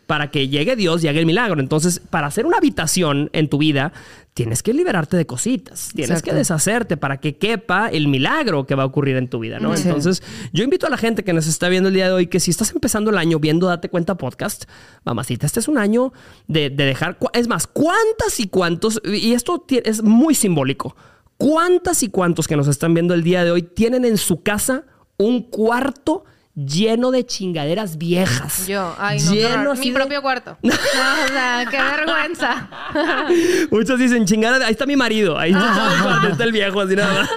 [0.07, 1.59] para que llegue Dios y haga el milagro.
[1.59, 3.93] Entonces, para hacer una habitación en tu vida,
[4.33, 8.83] tienes que liberarte de cositas, tienes que deshacerte para que quepa el milagro que va
[8.83, 9.75] a ocurrir en tu vida, ¿no?
[9.75, 10.23] Entonces,
[10.53, 12.51] yo invito a la gente que nos está viendo el día de hoy que si
[12.51, 14.65] estás empezando el año viendo Date Cuenta Podcast,
[15.03, 16.13] mamacita, este es un año
[16.47, 19.01] de, de dejar, es más, ¿cuántas y cuántos?
[19.05, 20.95] Y esto es muy simbólico.
[21.37, 24.85] ¿Cuántas y cuántos que nos están viendo el día de hoy tienen en su casa
[25.17, 26.23] un cuarto
[26.55, 28.67] lleno de chingaderas viejas.
[28.67, 30.57] Yo, ay, no, lleno mi propio cuarto.
[30.63, 32.69] No, o sea, qué vergüenza.
[33.71, 37.29] Muchos dicen, chingada, ahí está mi marido, ahí está, el viejo, así nada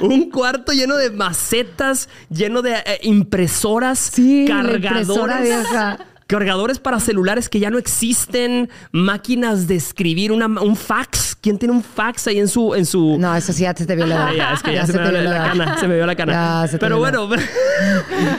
[0.00, 5.66] Un cuarto lleno de macetas, lleno de eh, impresoras, sí, cargadores
[6.26, 11.36] cargadores para celulares que ya no existen, máquinas de escribir, una, un fax.
[11.40, 12.74] ¿Quién tiene un fax ahí en su...
[12.74, 13.18] En su...
[13.18, 15.22] No, eso sí ya te, te vio la ya, es que ya, se, me vio
[15.22, 15.78] la, cana.
[15.80, 16.66] Se me vio la cana.
[16.80, 17.28] pero bueno,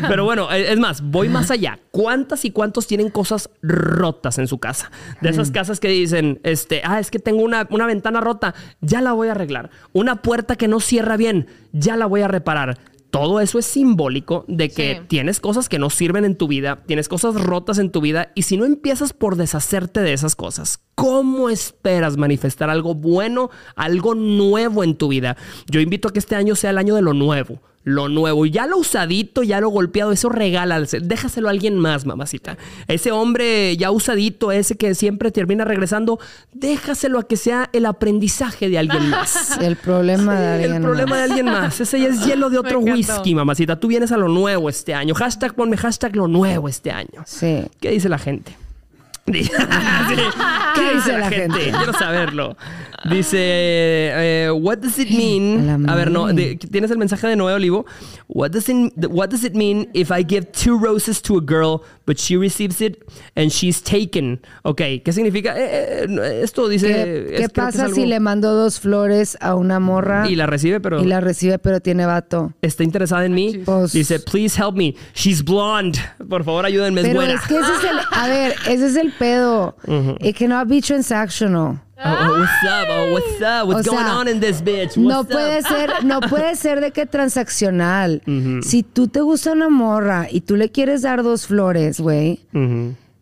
[0.07, 1.79] pero bueno, es más, voy más allá.
[1.91, 4.91] ¿Cuántas y cuántos tienen cosas rotas en su casa?
[5.21, 5.53] De esas mm.
[5.53, 9.27] casas que dicen, este, ah, es que tengo una, una ventana rota, ya la voy
[9.27, 9.69] a arreglar.
[9.93, 12.79] Una puerta que no cierra bien, ya la voy a reparar
[13.16, 17.07] todo eso es simbólico de que tienes cosas que no sirven en tu vida, tienes
[17.07, 21.49] cosas rotas en tu vida y si no empiezas por deshacerte de esas cosas, ¿cómo
[21.49, 25.38] esperas manifestar algo bueno, algo nuevo en tu vida?
[25.68, 28.45] Yo invito a que este año sea el año de lo nuevo lo nuevo.
[28.45, 32.57] Ya lo usadito, ya lo golpeado, eso regala, déjaselo a alguien más, mamacita.
[32.88, 36.19] Ese hombre ya usadito, ese que siempre termina regresando,
[36.51, 39.57] déjaselo a que sea el aprendizaje de alguien más.
[39.61, 40.77] el problema de alguien más.
[40.77, 41.79] El problema de alguien más.
[41.79, 43.79] Ese ya es hielo de otro whisky, mamacita.
[43.79, 45.13] Tú vienes a lo nuevo este año.
[45.13, 47.23] Hashtag ponme hashtag lo nuevo este año.
[47.25, 47.65] Sí.
[47.79, 48.57] ¿Qué dice la gente?
[49.25, 49.41] ¿Qué
[50.93, 51.71] dice la gente?
[51.71, 52.55] Quiero saberlo.
[53.10, 55.88] Dice, eh, what does it mean?
[55.88, 57.86] A ver, no, tienes el mensaje de Noé Olivo.
[58.28, 61.84] What does, it, what does it mean if I give two roses to a girl,
[62.06, 64.41] but she receives it and she's taken?
[64.64, 65.53] Ok, ¿qué significa?
[65.56, 67.36] Eh, eh, esto dice...
[67.38, 70.28] ¿Qué, pasa si le mando dos flores a una morra?
[70.28, 70.99] Y la recibe, pero...
[70.99, 72.53] Y la recibe, pero tiene vato.
[72.64, 73.62] ¿Está interesada en mí?
[73.64, 74.95] Pues dice, please help me.
[75.14, 75.99] She's blonde.
[76.28, 77.36] Por favor, ayúdenme, es pero buena.
[77.36, 77.99] es que ese es el...
[78.12, 79.76] A ver, ese es el pedo.
[80.22, 81.80] It cannot be transactional.
[81.98, 82.88] Oh, oh, what's up?
[82.89, 83.68] Oh, what's up?
[83.68, 84.98] What's O sea, going on in this bitch?
[84.98, 85.68] No What's puede up?
[85.68, 88.22] ser, no puede ser de que transaccional.
[88.64, 92.39] Si tú te gusta una morra y tú le quieres dar dos flores, güey,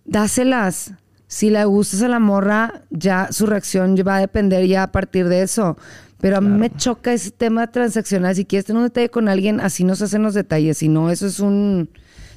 [0.06, 0.94] dáselas.
[1.28, 5.28] Si le gustas a la morra, ya su reacción va a depender ya a partir
[5.28, 5.78] de eso.
[6.20, 8.36] Pero a mí me choca ese tema transaccional.
[8.36, 10.78] Si quieres tener un detalle con alguien, así nos hacen los detalles.
[10.78, 11.90] Si no, eso es un,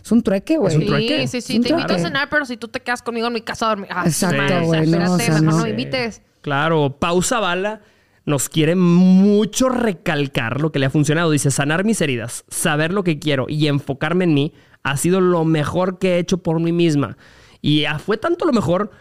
[0.06, 0.76] es un trueque, güey.
[0.76, 1.26] un trueque.
[1.26, 1.60] Sí, sí, sí.
[1.60, 3.88] Te invito a cenar, pero si tú te quedas conmigo en mi casa a dormir.
[3.90, 5.56] Ah, Exacto, güey, no, espérate, o sea, mejor no.
[5.56, 6.22] no me invites.
[6.42, 7.80] Claro, Pausa Bala
[8.24, 11.32] nos quiere mucho recalcar lo que le ha funcionado.
[11.32, 14.52] Dice, sanar mis heridas, saber lo que quiero y enfocarme en mí
[14.84, 17.16] ha sido lo mejor que he hecho por mí misma.
[17.60, 18.92] Y ah, fue tanto lo mejor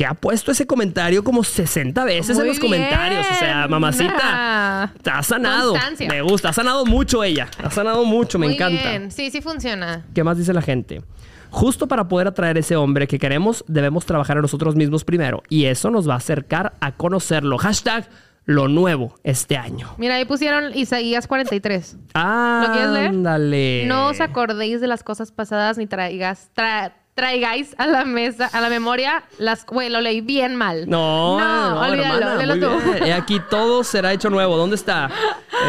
[0.00, 3.26] que ha puesto ese comentario como 60 veces en los comentarios.
[3.30, 5.72] O sea, mamacita, ha sanado.
[5.72, 6.08] Constancia.
[6.08, 7.48] Me gusta, ha sanado mucho ella.
[7.62, 8.88] Ha sanado mucho, me Muy encanta.
[8.88, 9.10] bien.
[9.10, 10.06] Sí, sí funciona.
[10.14, 11.02] ¿Qué más dice la gente?
[11.50, 15.42] Justo para poder atraer ese hombre que queremos, debemos trabajar en nosotros mismos primero.
[15.50, 17.58] Y eso nos va a acercar a conocerlo.
[17.58, 18.08] Hashtag
[18.46, 19.94] lo nuevo este año.
[19.98, 21.98] Mira, ahí pusieron Isaías 43.
[22.14, 23.08] Ah, ¿Lo quieres leer?
[23.08, 23.84] Ándale.
[23.86, 28.62] No os acordéis de las cosas pasadas ni traigas, tra- traigáis a la mesa, a
[28.62, 29.66] la memoria las...
[29.66, 30.88] Güey, lo leí bien mal.
[30.88, 32.90] No, no, no, olvídalo, léelo tú.
[32.92, 33.04] bien.
[33.04, 34.56] He aquí todo será hecho nuevo.
[34.56, 35.10] ¿Dónde está?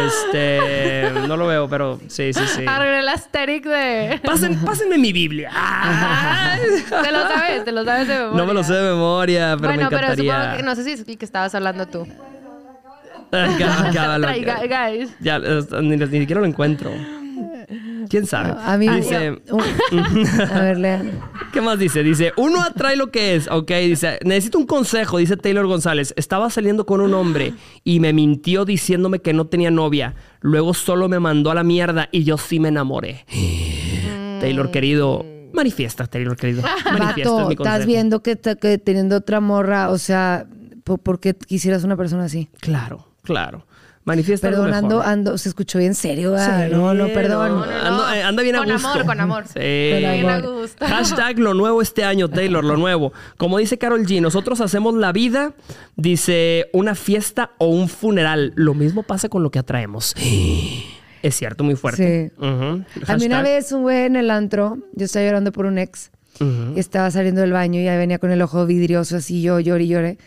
[0.08, 2.66] Este, no lo veo, pero sí, sí, sí.
[2.66, 4.22] Arreglé el asterisk de...
[4.24, 5.52] Pasen, pásenme mi Biblia.
[5.54, 6.56] Ah.
[7.04, 8.38] te lo sabes, te lo sabes de memoria.
[8.38, 10.34] No me lo sé de memoria, pero bueno, me pero encantaría.
[10.34, 10.64] supongo que...
[10.64, 12.08] No sé si es el que estabas hablando tú.
[13.32, 15.10] Guys.
[15.20, 16.92] Ya, eh, ni, ni siquiera lo encuentro.
[18.10, 18.54] ¿Quién sabe?
[18.58, 19.42] A mí dice,
[20.52, 21.12] a ver, lean.
[21.52, 22.04] ¿Qué más dice?
[22.04, 23.72] Dice, uno atrae lo que es, ok.
[23.72, 26.14] Dice, necesito un consejo, dice Taylor González.
[26.18, 30.16] Estaba saliendo con un hombre y me mintió diciéndome que no tenía novia.
[30.42, 33.26] Luego solo me mandó a la mierda y yo sí me enamoré.
[34.40, 36.64] Taylor querido, manifiesta, Taylor querido.
[36.98, 40.48] Manifiesta, es mi estás viendo que, que teniendo otra morra, o sea,
[40.84, 42.50] ¿por, por qué quisieras una persona así?
[42.60, 43.66] Claro, claro.
[44.04, 45.12] Manifiesta Perdón, ando, mejor.
[45.12, 46.70] ando, se escuchó bien serio, ¿verdad?
[46.70, 47.60] no, no, perdón.
[47.60, 48.88] no, Ando- eh, anda bien a Con gusto.
[48.90, 49.44] amor, con amor.
[49.48, 49.60] Sí.
[49.60, 50.62] Bien a amor.
[50.62, 50.86] gusto.
[50.86, 53.14] Hashtag lo nuevo este año, Taylor, lo nuevo.
[53.38, 55.54] Como dice Carol G, nosotros hacemos la vida,
[55.96, 58.54] dice, una fiesta o un funeral.
[58.56, 60.16] Lo mismo pasa con lo que atraemos.
[61.22, 62.32] Es cierto, muy fuerte.
[62.36, 62.44] Sí.
[62.44, 62.84] Ujú.
[63.08, 66.10] A mí una vez un güey en el antro, yo estaba llorando por un ex,
[66.40, 69.84] y estaba saliendo del baño y ya venía con el ojo vidrioso así, yo lloré
[69.84, 70.18] y lloré.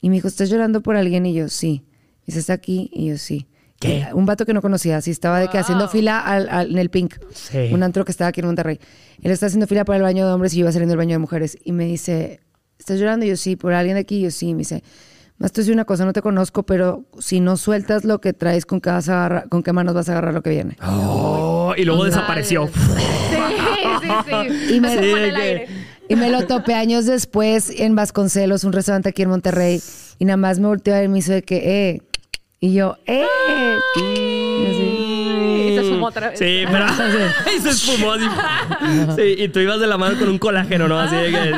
[0.00, 1.24] Y me dijo, ¿estás llorando por alguien?
[1.26, 1.84] Y yo, sí.
[2.24, 2.90] Y dice, ¿está aquí?
[2.92, 3.46] Y yo, sí.
[3.80, 4.06] ¿Qué?
[4.14, 6.88] Un vato que no conocía, así estaba de que haciendo fila al- al- en el
[6.90, 7.68] Pink, Sí.
[7.72, 8.78] un antro que estaba aquí en Monterrey.
[9.22, 11.12] Él está haciendo fila para el baño de hombres y yo iba saliendo del baño
[11.12, 11.58] de mujeres.
[11.64, 12.40] Y me dice,
[12.78, 13.26] ¿estás llorando?
[13.26, 13.56] Y yo, sí.
[13.56, 14.18] ¿Por alguien de aquí?
[14.18, 14.48] Y yo, sí.
[14.48, 14.82] Y me dice,
[15.36, 18.80] más decir una cosa, no te conozco, pero si no sueltas lo que traes, ¿con
[18.80, 20.76] qué, vas a agarrar- con qué manos vas a agarrar lo que viene?
[20.82, 22.68] Oh, y luego desapareció.
[22.68, 22.72] Sí,
[24.02, 24.08] sí,
[24.68, 24.74] sí.
[24.76, 25.66] Y me- Sí, el aire.
[26.08, 29.82] Y me lo topé años después en Vasconcelos, un restaurante aquí en Monterrey.
[30.18, 31.56] Y nada más me volteó a ver y me hizo de que,
[31.94, 32.02] eh.
[32.64, 33.26] Y yo, eh.
[33.94, 35.04] Y así.
[35.68, 36.38] Y se fumó otra vez.
[36.38, 36.86] Sí, pero
[37.54, 38.24] y se esfumó así.
[39.16, 40.98] Sí, y tú ibas de la mano con un colágeno, ¿no?
[40.98, 41.50] Así de que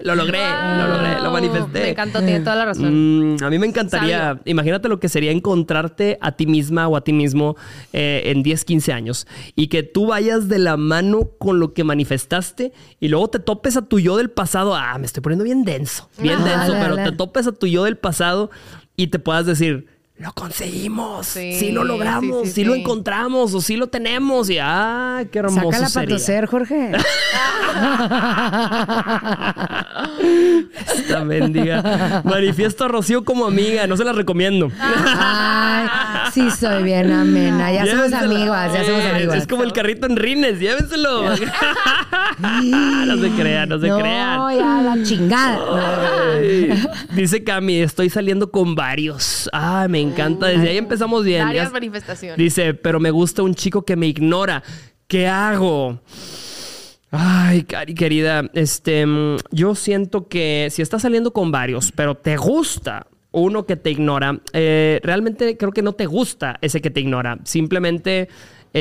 [0.04, 1.80] lo logré, lo logré, lo manifesté.
[1.82, 3.34] Me encantó, tiene toda la razón.
[3.34, 7.02] Mm, a mí me encantaría, imagínate lo que sería encontrarte a ti misma o a
[7.02, 7.54] ti mismo
[7.92, 11.84] eh, en 10, 15 años y que tú vayas de la mano con lo que
[11.84, 14.74] manifestaste y luego te topes a tu yo del pasado.
[14.74, 17.96] Ah, me estoy poniendo bien denso, bien denso, pero te topes a tu yo del
[17.96, 18.50] pasado
[18.96, 19.86] y te puedas decir,
[20.18, 22.80] lo conseguimos, sí, Sí, lo logramos, sí, sí, sí, lo sí.
[22.80, 26.92] encontramos o sí lo tenemos y ah, qué hermoso Sácala para toser, Jorge.
[30.96, 32.22] Esta mendiga.
[32.24, 34.70] Manifiesto a Rocío como amiga, no se la recomiendo.
[34.80, 35.86] Ay,
[36.32, 37.72] sí, soy bien amena.
[37.72, 39.36] Ya somos amigas, ya somos amigas.
[39.36, 41.24] Es como el carrito en rines, llévenselo.
[42.38, 44.56] no se crean, no se no, crean.
[44.56, 45.58] ya la chingada.
[46.36, 46.70] Ay,
[47.14, 49.50] Dice Cami, estoy saliendo con varios.
[49.52, 50.46] Ah, me encanta.
[50.46, 51.44] Desde ahí empezamos bien.
[51.44, 52.38] Varias manifestaciones.
[52.38, 54.62] Dice, pero me gusta un chico que me ignora.
[55.06, 56.00] ¿Qué hago?
[57.10, 62.36] Ay, Cari, querida, este, mm, yo siento que si estás saliendo con varios, pero te
[62.36, 67.00] gusta uno que te ignora, eh, realmente creo que no te gusta ese que te
[67.00, 67.38] ignora.
[67.44, 68.28] Simplemente,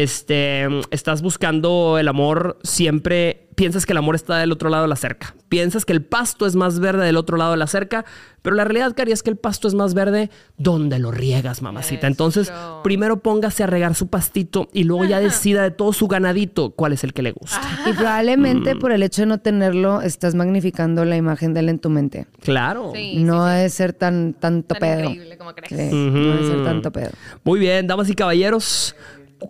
[0.03, 3.41] este, estás buscando el amor siempre.
[3.55, 5.33] Piensas que el amor está del otro lado de la cerca.
[5.47, 8.03] Piensas que el pasto es más verde del otro lado de la cerca,
[8.41, 12.07] pero la realidad, Cari, es que el pasto es más verde donde lo riegas, mamacita.
[12.07, 12.81] Entonces, Eso.
[12.83, 16.91] primero póngase a regar su pastito y luego ya decida de todo su ganadito cuál
[16.91, 17.61] es el que le gusta.
[17.89, 18.79] Y probablemente Mm.
[18.79, 22.27] por el hecho de no tenerlo, estás magnificando la imagen de él en tu mente.
[22.41, 22.91] Claro.
[22.93, 23.55] Sí, no sí, sí.
[23.55, 24.99] debe ser tan tanto Tan pedo.
[25.11, 25.91] increíble como crees.
[25.91, 27.11] Sí, No debe ser tanto pedo.
[27.45, 28.97] Muy bien, damas y caballeros.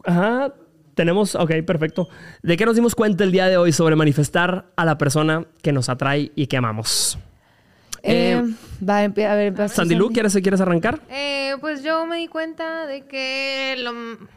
[0.06, 0.54] Ajá,
[0.94, 2.08] tenemos, ok, perfecto.
[2.42, 5.72] ¿De qué nos dimos cuenta el día de hoy sobre manifestar a la persona que
[5.72, 7.18] nos atrae y que amamos?
[8.08, 8.40] Eh,
[8.88, 11.00] va, a ver, Sandy Lu, ¿quieres, ¿quieres arrancar?
[11.10, 13.94] Eh, pues yo me di cuenta de que lo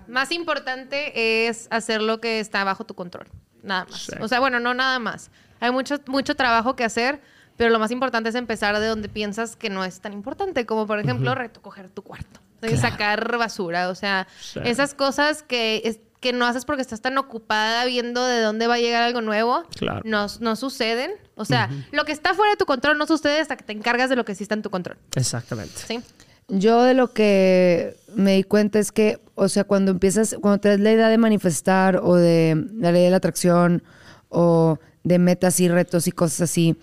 [0.08, 3.26] más importante es hacer lo que está bajo tu control.
[3.62, 4.10] Nada más.
[4.20, 5.30] O sea, bueno, no nada más.
[5.60, 7.20] Hay mucho, mucho trabajo que hacer,
[7.56, 10.86] pero lo más importante es empezar de donde piensas que no es tan importante, como
[10.86, 12.40] por ejemplo recoger tu cuarto,
[12.76, 14.26] sacar basura, o sea,
[14.64, 18.78] esas cosas que, que no haces porque estás tan ocupada viendo de dónde va a
[18.78, 19.64] llegar algo nuevo,
[20.04, 21.12] no, no suceden.
[21.36, 24.10] O sea, lo que está fuera de tu control no sucede hasta que te encargas
[24.10, 24.98] de lo que sí está en tu control.
[25.14, 25.74] Exactamente.
[25.86, 26.00] Sí.
[26.48, 30.70] Yo de lo que me di cuenta es que, o sea, cuando empiezas, cuando te
[30.70, 33.82] das la idea de manifestar o de la ley de la atracción
[34.30, 36.76] o de metas y retos y cosas así,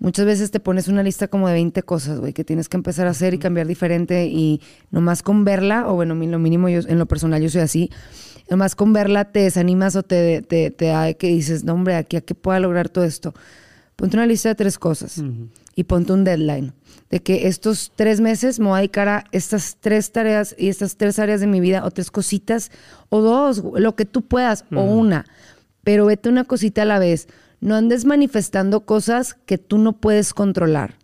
[0.00, 3.06] muchas veces te pones una lista como de 20 cosas, güey, que tienes que empezar
[3.06, 6.98] a hacer y cambiar diferente y nomás con verla, o bueno, lo mínimo yo, en
[6.98, 7.90] lo personal yo soy así,
[8.50, 12.16] nomás con verla te desanimas o te, te, te da que dices, no hombre, aquí
[12.16, 13.32] a qué pueda lograr todo esto.
[13.94, 15.22] Ponte una lista de tres cosas
[15.74, 16.72] y ponte un deadline
[17.10, 20.96] de que estos tres meses me voy a dedicar a estas tres tareas y estas
[20.96, 22.70] tres áreas de mi vida o tres cositas
[23.10, 25.26] o dos, lo que tú puedas o una,
[25.84, 27.28] pero vete una cosita a la vez
[27.60, 30.96] no andes manifestando cosas que tú no puedes controlar.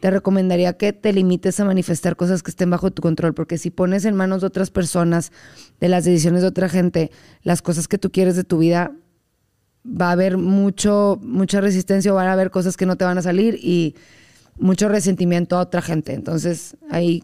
[0.00, 3.70] Te recomendaría que te limites a manifestar cosas que estén bajo tu control, porque si
[3.70, 5.32] pones en manos de otras personas,
[5.80, 7.10] de las decisiones de otra gente,
[7.42, 8.92] las cosas que tú quieres de tu vida,
[9.86, 13.16] va a haber mucho, mucha resistencia o van a haber cosas que no te van
[13.16, 13.94] a salir y
[14.58, 16.12] mucho resentimiento a otra gente.
[16.12, 17.22] Entonces, ahí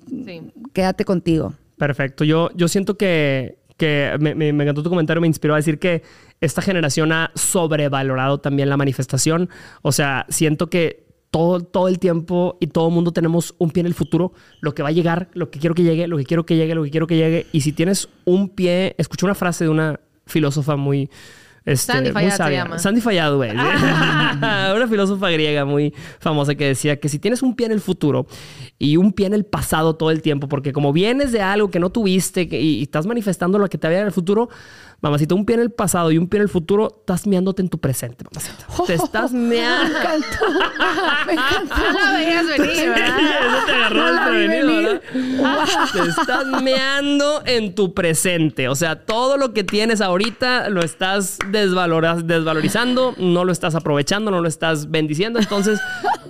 [0.73, 1.55] quédate contigo.
[1.77, 2.25] Perfecto.
[2.25, 6.05] Yo, yo siento que, que me, me, encantó tu comentario, me inspiró a decir que
[6.41, 9.51] esta generación ha sobrevalorado también la manifestación.
[9.83, 13.81] O sea, siento que todo, todo el tiempo y todo el mundo tenemos un pie
[13.81, 16.25] en el futuro, lo que va a llegar, lo que quiero que llegue, lo que
[16.25, 17.47] quiero que llegue, lo que quiero que llegue.
[17.51, 21.11] Y si tienes un pie, escuché una frase de una filósofa muy,
[21.65, 22.79] este, Sandy Fayad se llama.
[22.79, 23.51] Sandy Fayad, güey.
[23.57, 28.27] Una filósofa griega muy famosa que decía que si tienes un pie en el futuro
[28.79, 31.79] y un pie en el pasado todo el tiempo, porque como vienes de algo que
[31.79, 34.49] no tuviste y, y estás manifestando lo que te había en el futuro,
[35.03, 37.69] Mamacita, un pie en el pasado y un pie en el futuro, estás meándote en
[37.69, 38.67] tu presente, mamacita.
[38.87, 39.93] te estás meando.
[39.93, 40.47] Me encantó.
[41.27, 41.75] Me encantó.
[41.77, 43.19] No la veías venir, ¿verdad?
[43.19, 45.01] Eso te agarró el prevenido, ¿verdad?
[45.93, 48.69] Te estás meando en tu presente.
[48.69, 54.41] O sea, todo lo que tienes ahorita lo estás desvalorizando, no lo estás aprovechando, no
[54.41, 55.41] lo estás bendiciendo.
[55.41, 55.81] Entonces,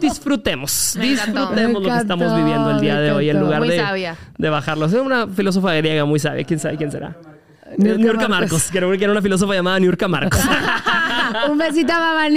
[0.00, 0.96] disfrutemos.
[0.98, 4.86] disfrutemos lo que estamos viviendo el día de hoy en lugar de, de bajarlo.
[4.86, 6.44] Es una filósofa griega muy sabia.
[6.44, 7.14] ¿Quién sabe quién será?
[7.76, 8.68] Niurka Marcos.
[8.70, 10.40] Creo que era una filósofa llamada Niurka Marcos.
[11.50, 12.28] un besito a Mamá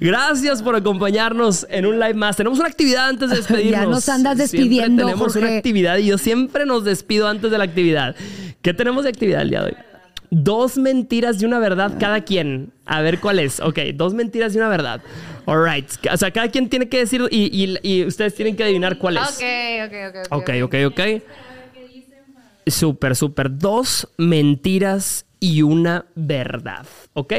[0.00, 2.36] Gracias por acompañarnos en un live más.
[2.36, 3.70] Tenemos una actividad antes de despedirnos.
[3.80, 5.04] Ya nos andas despidiendo.
[5.04, 8.16] tenemos una actividad y yo siempre nos despido antes de la actividad.
[8.62, 9.76] ¿Qué tenemos de actividad el día de hoy?
[10.30, 12.72] Dos mentiras y una verdad cada quien.
[12.86, 13.60] A ver cuál es.
[13.60, 15.02] Ok, dos mentiras y una verdad.
[15.46, 15.86] All right.
[16.12, 19.22] O sea, cada quien tiene que decir y, y ustedes tienen que adivinar cuál es.
[19.22, 19.44] Ok,
[19.86, 20.32] ok, ok.
[20.32, 21.22] Ok, ok, ok.
[22.66, 23.58] Súper, súper.
[23.58, 27.32] Dos mentiras y una verdad, ¿ok?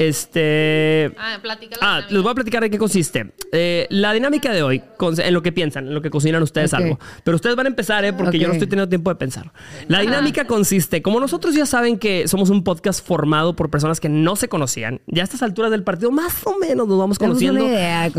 [0.00, 1.12] Este.
[1.18, 1.38] Ah,
[1.82, 3.34] ah les voy a platicar de qué consiste.
[3.52, 6.98] Eh, la dinámica de hoy, en lo que piensan, en lo que cocinan ustedes algo.
[7.22, 8.14] Pero ustedes van a empezar, ¿eh?
[8.14, 9.52] Porque yo no estoy teniendo tiempo de pensar.
[9.88, 14.08] La dinámica consiste, como nosotros ya saben que somos un podcast formado por personas que
[14.08, 17.66] no se conocían, ya a estas alturas del partido, más o menos nos vamos conociendo.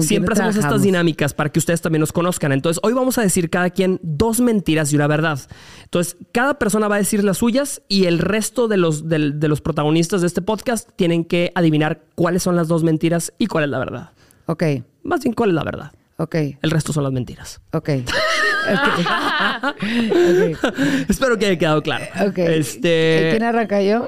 [0.01, 2.51] Siempre hacemos estas dinámicas para que ustedes también nos conozcan.
[2.51, 5.39] Entonces, hoy vamos a decir cada quien dos mentiras y una verdad.
[5.85, 9.47] Entonces, cada persona va a decir las suyas y el resto de los, de, de
[9.47, 13.47] los protagonistas de este podcast tienen que adivinar adivinar cuáles son las dos mentiras y
[13.47, 14.09] cuál es la verdad.
[14.45, 14.63] Ok.
[15.03, 15.91] Más bien, cuál es la verdad.
[16.17, 16.35] Ok.
[16.61, 17.61] El resto son las mentiras.
[17.71, 17.89] Ok.
[19.73, 20.55] okay.
[21.09, 22.05] Espero que haya quedado claro.
[22.27, 22.37] Ok.
[22.37, 23.29] Este...
[23.31, 24.07] ¿Quién arranca yo?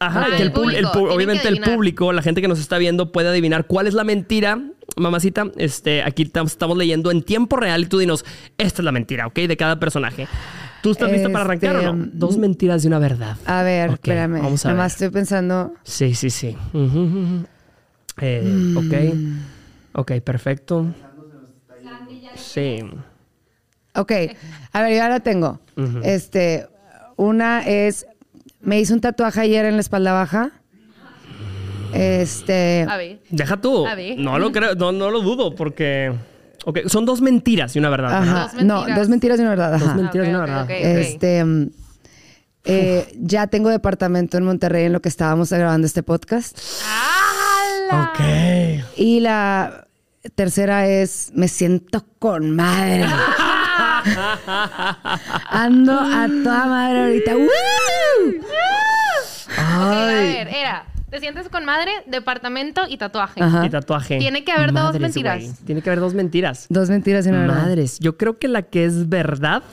[0.00, 0.90] Ajá, ah, que el, público.
[1.12, 4.60] obviamente el público, la gente que nos está viendo puede adivinar cuál es la mentira.
[4.96, 8.24] Mamacita, este, aquí estamos leyendo en tiempo real y tú dinos,
[8.58, 9.34] esta es la mentira, ¿ok?
[9.40, 10.28] De cada personaje.
[10.82, 12.04] ¿Tú estás lista para arrancar o no?
[12.04, 13.36] Este, Dos mentiras y una verdad.
[13.46, 14.40] A ver, espérame.
[14.42, 15.74] Vamos a Nada más estoy pensando.
[15.82, 16.56] Sí, sí, sí.
[18.20, 18.76] Eh, mm.
[18.76, 18.94] Ok.
[20.00, 20.86] Ok, perfecto.
[22.36, 22.80] Sí.
[23.94, 24.12] Ok.
[24.72, 25.60] A ver, yo ahora tengo.
[26.04, 26.66] Este,
[27.16, 28.06] una es,
[28.60, 30.52] me hice un tatuaje ayer en la espalda baja.
[31.92, 32.86] Este.
[32.88, 33.20] A ver.
[33.30, 33.86] Deja tú.
[33.86, 34.18] A ver.
[34.18, 36.12] No lo creo, no, no lo dudo porque.
[36.64, 38.22] Ok, son dos mentiras y una verdad.
[38.22, 38.50] Ajá.
[38.62, 39.78] No, dos mentiras y una verdad.
[39.78, 40.70] Dos mentiras y una verdad.
[40.70, 41.44] este.
[42.64, 46.58] Eh, ya tengo departamento en Monterrey en lo que estábamos grabando este podcast.
[47.90, 48.10] ¡Hala!
[48.12, 48.20] Ok.
[48.98, 49.86] Y la
[50.34, 53.06] tercera es, me siento con madre.
[55.50, 57.36] Ando a toda madre ahorita.
[57.36, 57.46] ¡Woo!
[61.18, 63.42] Te sientes con madre, departamento y tatuaje.
[63.42, 63.66] Ajá.
[63.66, 64.18] Y tatuaje.
[64.18, 65.42] Tiene que haber dos mentiras.
[65.42, 65.52] güey.
[65.66, 66.66] Tiene que haber dos mentiras.
[66.68, 67.62] Dos mentiras y una verdad.
[67.62, 69.64] Madres, yo creo que la que es verdad.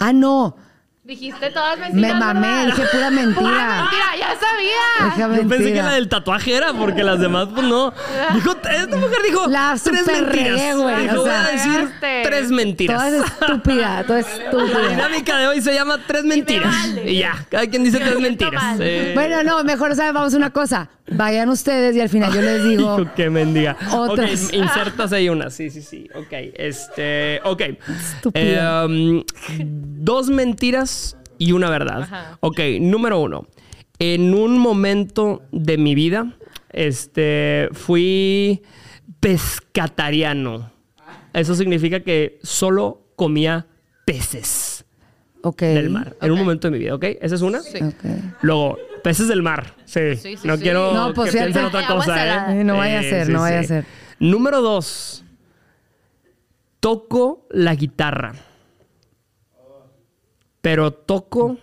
[0.00, 0.56] Ah, no.
[1.10, 2.12] Dijiste todas mentiras.
[2.14, 2.66] Me mamé, ¿verdad?
[2.66, 3.82] dije pura Pura mentira.
[3.82, 5.16] mentira, ya sabía.
[5.18, 5.84] Yo pensé que mentira.
[5.86, 7.92] la del tatuaje era porque las demás, pues no.
[8.32, 10.76] Dijo, esta mujer dijo La tres mentiras.
[10.76, 11.90] güey, Dijo, o voy a decir
[12.22, 12.96] tres mentiras.
[12.96, 14.88] Toda es estúpida, toda La estúpida.
[14.88, 16.72] dinámica de hoy se llama tres mentiras.
[16.72, 17.10] vale.
[17.10, 18.76] Y ya, cada quien dice tres mentiras.
[18.78, 20.90] Eh, Bueno, no, mejor sabes, vamos a una cosa.
[21.10, 22.82] Vayan ustedes y al final yo les digo.
[23.00, 23.76] Hijo, que mendiga.
[23.92, 24.46] Otras.
[24.46, 25.50] Ok, insertas ahí una.
[25.50, 26.08] Sí, sí, sí.
[26.14, 27.40] Ok, este.
[27.44, 27.62] Ok.
[27.88, 28.84] Estúpida.
[28.84, 29.24] Eh, um,
[29.58, 32.02] dos mentiras y una verdad.
[32.02, 32.38] Ajá.
[32.40, 33.46] Ok, número uno.
[33.98, 36.32] En un momento de mi vida,
[36.70, 38.62] este, fui
[39.20, 40.70] pescatariano.
[41.32, 43.66] Eso significa que solo comía
[44.06, 44.69] peces
[45.42, 45.60] Ok.
[45.62, 46.16] del mar.
[46.20, 47.04] En un momento de mi vida, ¿ok?
[47.20, 47.60] Esa es una.
[47.60, 47.78] Sí.
[47.82, 48.04] Ok.
[48.42, 49.74] Luego, peces del mar.
[49.84, 50.16] Sí.
[50.16, 50.62] Sí, sí, no sí.
[50.62, 52.52] quiero No, pues que ya piensen otra cosa.
[52.52, 52.60] ¿eh?
[52.60, 53.84] Eh, no vaya a ser, no vaya a ser.
[54.18, 55.24] Número dos.
[56.80, 58.34] Toco la guitarra.
[60.60, 61.58] Pero toco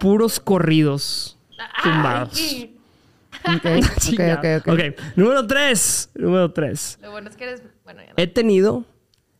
[0.00, 1.38] puros corridos
[1.84, 2.40] tumbados.
[3.44, 4.38] Ok, ok, Chingado.
[4.58, 4.72] ok, ok.
[4.74, 6.10] Ok, Número tres.
[6.14, 6.98] Número tres.
[7.00, 7.62] Lo bueno es que eres.
[7.84, 8.14] Bueno, ya no.
[8.16, 8.84] He tenido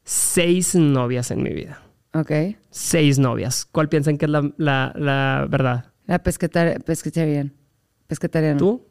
[0.04, 1.81] seis novias en mi vida.
[2.14, 2.30] Ok.
[2.70, 3.66] Seis novias.
[3.70, 5.86] ¿Cuál piensan que es la, la- la verdad?
[6.06, 7.52] La pesquetar pesquetarian.
[8.06, 8.58] Pesquetariano.
[8.58, 8.86] ¿Tú?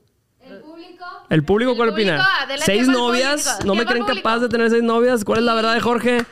[1.29, 2.25] ¿El público cuál El público, opina?
[2.41, 3.43] adelante ¿Seis novias?
[3.43, 3.67] público.
[3.67, 4.23] ¿No me creen público.
[4.27, 5.23] capaz de tener seis novias?
[5.23, 6.23] ¿Cuál es la verdad de Jorge?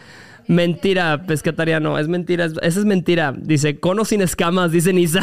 [0.48, 2.00] Mentira, pescatariano.
[2.00, 2.46] Es mentira.
[2.46, 3.34] es- esa es mentira.
[3.38, 5.20] Dice, cono sin escamas, dice Nisa.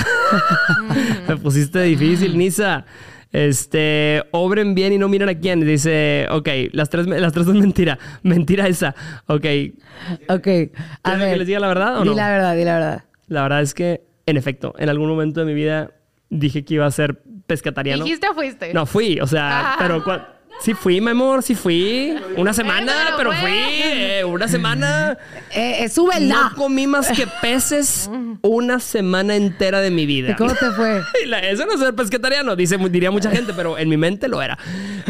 [1.29, 2.85] me pusiste difícil, Nisa.
[3.37, 5.61] Este, obren bien y no miren a quién.
[5.61, 7.99] Dice, ok, las tres, las tres son mentira.
[8.23, 8.95] Mentira esa.
[9.27, 9.45] Ok.
[10.31, 10.47] Ok.
[11.03, 12.15] A ¿Quieren que les diga la verdad o Di no?
[12.17, 13.05] la verdad, di la verdad.
[13.29, 15.91] La verdad es que, en efecto, en algún momento de mi vida
[16.31, 18.05] dije que iba a ser pescatariano.
[18.05, 18.73] ¿Dijiste o fuiste?
[18.73, 19.77] No fui, o sea, Ah.
[19.79, 20.03] pero
[20.61, 22.15] sí fui, mi amor, sí fui.
[22.37, 25.17] Una semana, pero fui, eh, una semana.
[25.51, 26.51] Eh, es su verdad.
[26.51, 28.11] No comí más que peces
[28.43, 30.37] una semana entera de mi ¿Y vida.
[30.37, 31.03] cómo te fue?
[31.43, 34.59] Eso no es ser pescatariano, dice, diría mucha gente, pero en mi mente lo era.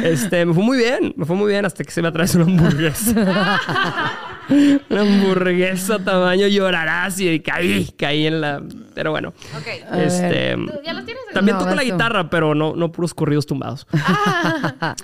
[0.03, 2.47] Este, me fue muy bien, me fue muy bien hasta que se me atravesó una
[2.47, 3.61] hamburguesa.
[4.49, 8.63] una hamburguesa tamaño llorarás y caí, caí en la...
[8.95, 9.29] Pero bueno.
[9.57, 9.67] Ok.
[9.99, 11.23] Este, ¿Tú ¿Ya los tienes?
[11.33, 13.87] también No, toco la guitarra, pero no, no puros corridos tumbados.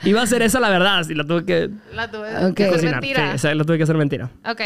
[0.05, 2.31] Iba a ser esa la verdad, si la tuve que La tuve.
[2.31, 2.95] Es cocinar.
[3.01, 3.31] mentira.
[3.31, 4.31] Sí, esa la tuve que hacer mentira.
[4.49, 4.61] Ok.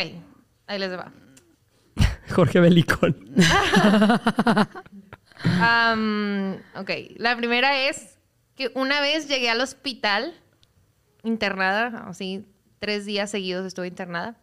[0.67, 1.11] Ahí les va.
[2.35, 3.17] Jorge Belicón.
[5.61, 6.91] Am, ok.
[7.17, 8.19] La primera es
[8.55, 10.35] que una vez llegué al hospital
[11.23, 12.45] internada, así,
[12.79, 14.37] tres días seguidos estuve internada,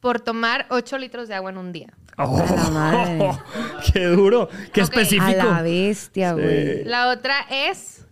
[0.00, 1.88] por tomar ocho litros de agua en un día.
[2.18, 3.30] Oh, A la madre.
[3.92, 4.48] ¡Qué duro!
[4.72, 4.88] ¡Qué Ok.
[4.90, 5.24] específico!
[5.42, 6.84] A la bestia, güey.
[6.84, 8.06] La otra es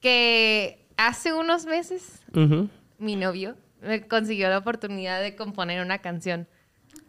[0.00, 2.22] que hace unos meses
[2.98, 6.48] mi novio me consiguió la oportunidad de componer una canción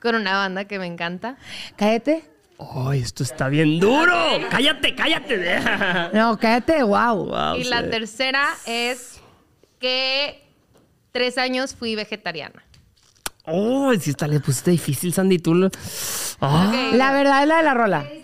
[0.01, 1.37] con una banda que me encanta.
[1.75, 2.23] Cállate.
[2.59, 4.13] ¡Ay, esto está bien duro!
[4.49, 5.59] ¡Cállate, cállate!
[6.13, 7.25] No, cállate, wow.
[7.25, 7.69] Wow, y sí.
[7.69, 9.21] la tercera es
[9.79, 10.43] que
[11.11, 12.61] tres años fui vegetariana.
[13.51, 13.93] ¡Oh!
[13.99, 15.39] Si está, le pusiste difícil, Sandy.
[15.39, 15.69] Tú lo-
[16.41, 16.71] Ah.
[16.93, 18.05] La verdad es la de la rola.
[18.05, 18.19] ¿Cuál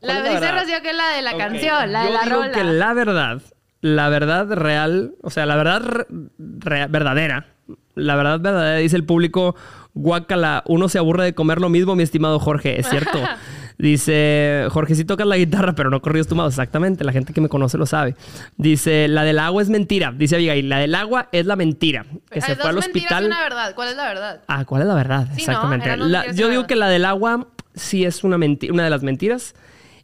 [0.00, 0.60] La la dice verdad?
[0.62, 2.52] Rocío que es la de la canción, la de yo la digo rola.
[2.52, 3.42] que la verdad,
[3.80, 6.06] la verdad real, o sea, la verdad re-
[6.38, 7.46] re- verdadera,
[7.94, 9.56] la verdad verdadera, dice el público,
[9.96, 13.18] guácala, uno se aburre de comer lo mismo, mi estimado Jorge, es cierto.
[13.78, 16.54] Dice, Jorge, sí tocas la guitarra, pero no corridos tomados.
[16.54, 18.14] Exactamente, la gente que me conoce lo sabe.
[18.56, 20.12] Dice, la del agua es mentira.
[20.16, 22.06] Dice Abigail, la del agua es la mentira.
[22.30, 23.26] Que se fue al y hospital.
[23.26, 23.74] una verdad.
[23.74, 24.40] ¿Cuál es la verdad?
[24.48, 25.28] Ah, ¿cuál es la verdad?
[25.36, 25.94] Exactamente.
[25.98, 29.54] La- yo digo que la del agua sí es una, una de las mentiras.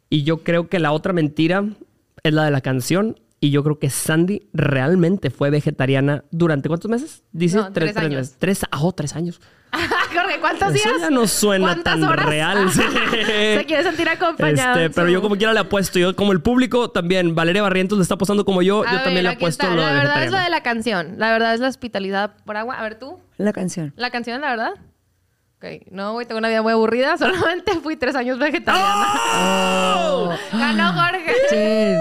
[0.09, 1.65] Y yo creo que la otra mentira
[2.21, 3.19] es la de la canción.
[3.39, 7.23] Y yo creo que Sandy realmente fue vegetariana durante ¿cuántos meses?
[7.31, 8.13] Dice No, tres años.
[8.21, 8.35] meses.
[8.37, 9.41] Tres, ah, oh, tres años.
[10.13, 11.01] Jorge, ¿cuántos Eso días?
[11.01, 12.25] ya no suena ¿Cuántas tan horas?
[12.25, 12.71] real.
[12.71, 12.81] sí.
[13.11, 14.79] Se quiere sentir acompañado.
[14.79, 15.97] Este, pero yo como quiera le apuesto.
[15.99, 17.35] Yo como el público también.
[17.35, 18.83] Valeria Barrientos le está apostando como yo.
[18.83, 19.75] A yo ver, también le apuesto está.
[19.75, 21.15] lo La de verdad es la de la canción.
[21.17, 22.75] La verdad es la hospitalidad por agua.
[22.75, 23.19] A ver tú.
[23.37, 23.93] La canción.
[23.97, 24.73] ¿La canción la verdad?
[25.57, 25.87] Ok.
[25.91, 27.17] No, güey, tengo una vida muy aburrida.
[27.17, 29.07] Solamente fui tres años vegetariana.
[29.35, 30.33] ¡Oh!
[30.51, 31.33] Ganó Jorge.
[31.49, 31.97] Chin,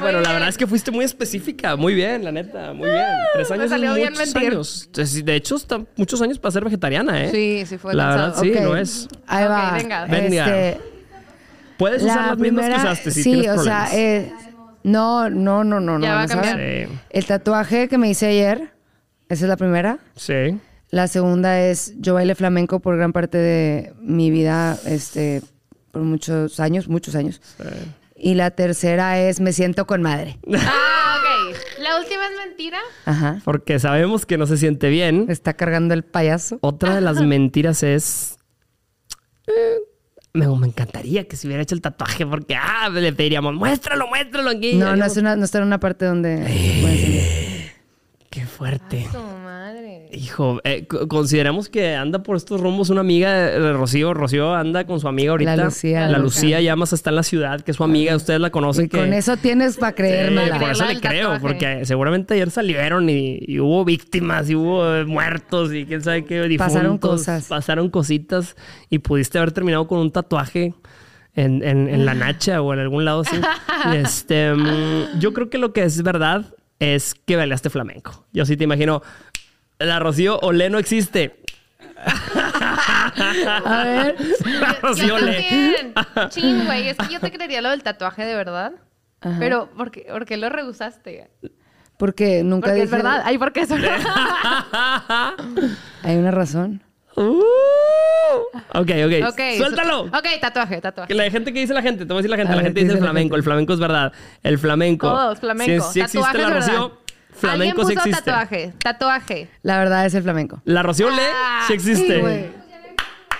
[0.00, 1.76] Bueno, la verdad es que fuiste muy específica.
[1.76, 2.72] Muy bien, la neta.
[2.72, 3.04] Muy bien.
[3.34, 4.52] Tres me años salió es bien muchos mentir.
[4.52, 4.82] años.
[4.86, 7.30] Entonces, De hecho, está muchos años para ser vegetariana, ¿eh?
[7.30, 9.08] Sí, sí fue La verdad, sí, Ok, no es.
[9.26, 9.72] Ahí Ok, va.
[9.74, 10.04] venga.
[10.06, 10.44] Venga.
[10.68, 10.80] Este,
[11.78, 14.32] Puedes usar la las mismas que usaste si sí, tienes o sea, eh,
[14.84, 16.14] no, no, no, no, Ya no.
[16.16, 16.56] va a cambiar.
[16.58, 16.98] Sí.
[17.10, 18.70] El tatuaje que me hice ayer,
[19.28, 19.98] esa es la primera.
[20.16, 20.58] Sí.
[20.90, 25.42] La segunda es yo bailé flamenco por gran parte de mi vida, este,
[25.90, 27.40] por muchos años, muchos años.
[27.58, 27.64] sí.
[28.24, 30.38] Y la tercera es me siento con madre.
[30.54, 31.56] Ah, ok.
[31.80, 32.78] La última es mentira.
[33.04, 33.40] Ajá.
[33.44, 35.26] Porque sabemos que no se siente bien.
[35.28, 36.58] Está cargando el payaso.
[36.62, 38.38] Otra de las mentiras es.
[39.48, 39.78] eh,
[40.34, 44.50] me, me encantaría que se hubiera hecho el tatuaje porque ah, le pediríamos, muéstralo, muéstralo
[44.50, 44.74] aquí.
[44.74, 46.34] No, no, es una, no está en una parte donde...
[46.36, 47.72] enseñar.
[48.30, 49.06] Qué fuerte.
[49.72, 50.08] Madre.
[50.12, 54.12] Hijo, eh, co- consideramos que anda por estos rumbos una amiga de Rocío.
[54.14, 55.56] Rocío anda con su amiga ahorita.
[55.56, 56.08] La Lucía.
[56.08, 58.14] La Lucía ya más está en la ciudad, que es su amiga.
[58.16, 58.86] Ustedes la conocen.
[58.86, 58.98] Y que...
[58.98, 60.58] con eso tienes para Sí, creérmela.
[60.58, 61.40] por eso le creo, tatuaje.
[61.40, 66.24] porque seguramente ayer salieron y, y hubo víctimas y hubo eh, muertos y quién sabe
[66.24, 66.72] qué difuntos.
[66.74, 67.48] Pasaron cosas.
[67.48, 68.56] Pasaron cositas
[68.90, 70.74] y pudiste haber terminado con un tatuaje
[71.34, 73.36] en, en- en la nacha o en algún lado así.
[73.94, 76.44] este, mm, yo creo que lo que es verdad
[76.78, 78.26] es que bailaste flamenco.
[78.32, 79.02] Yo sí te imagino,
[79.84, 81.36] la Rocío Olé no existe.
[82.04, 84.16] A ver.
[84.60, 85.92] La Rocío Yo Olé.
[85.94, 86.28] también.
[86.30, 86.88] Ching, güey.
[86.88, 88.72] Es que yo te creería lo del tatuaje de verdad.
[89.38, 91.30] Pero, ¿por qué, por qué lo rehusaste?
[91.96, 92.84] Porque nunca Porque dije...
[92.86, 93.22] es verdad.
[93.24, 94.00] Ay, porque es verdad.
[96.02, 96.82] Hay una razón.
[97.14, 97.42] Uh.
[98.74, 99.28] ok, ok.
[99.28, 99.40] ok.
[99.58, 100.00] Suéltalo.
[100.04, 101.14] Ok, tatuaje, Que tatuaje.
[101.14, 102.70] la gente que dice la gente, te voy a decir la gente, A la ver,
[102.72, 103.36] gente dice el flamenco, gente.
[103.36, 104.12] el flamenco es verdad.
[104.42, 105.08] El flamenco.
[105.08, 105.84] Todos, flamenco.
[105.88, 106.50] Si, si existe la.
[106.50, 107.01] Rocío,
[107.32, 108.22] flamenco sí Alguien puso existe.
[108.30, 108.72] tatuaje.
[108.82, 109.48] Tatuaje.
[109.62, 110.60] La verdad es el flamenco.
[110.64, 112.14] La Rocío Le Ah, sí existe.
[112.16, 112.62] Sí, güey.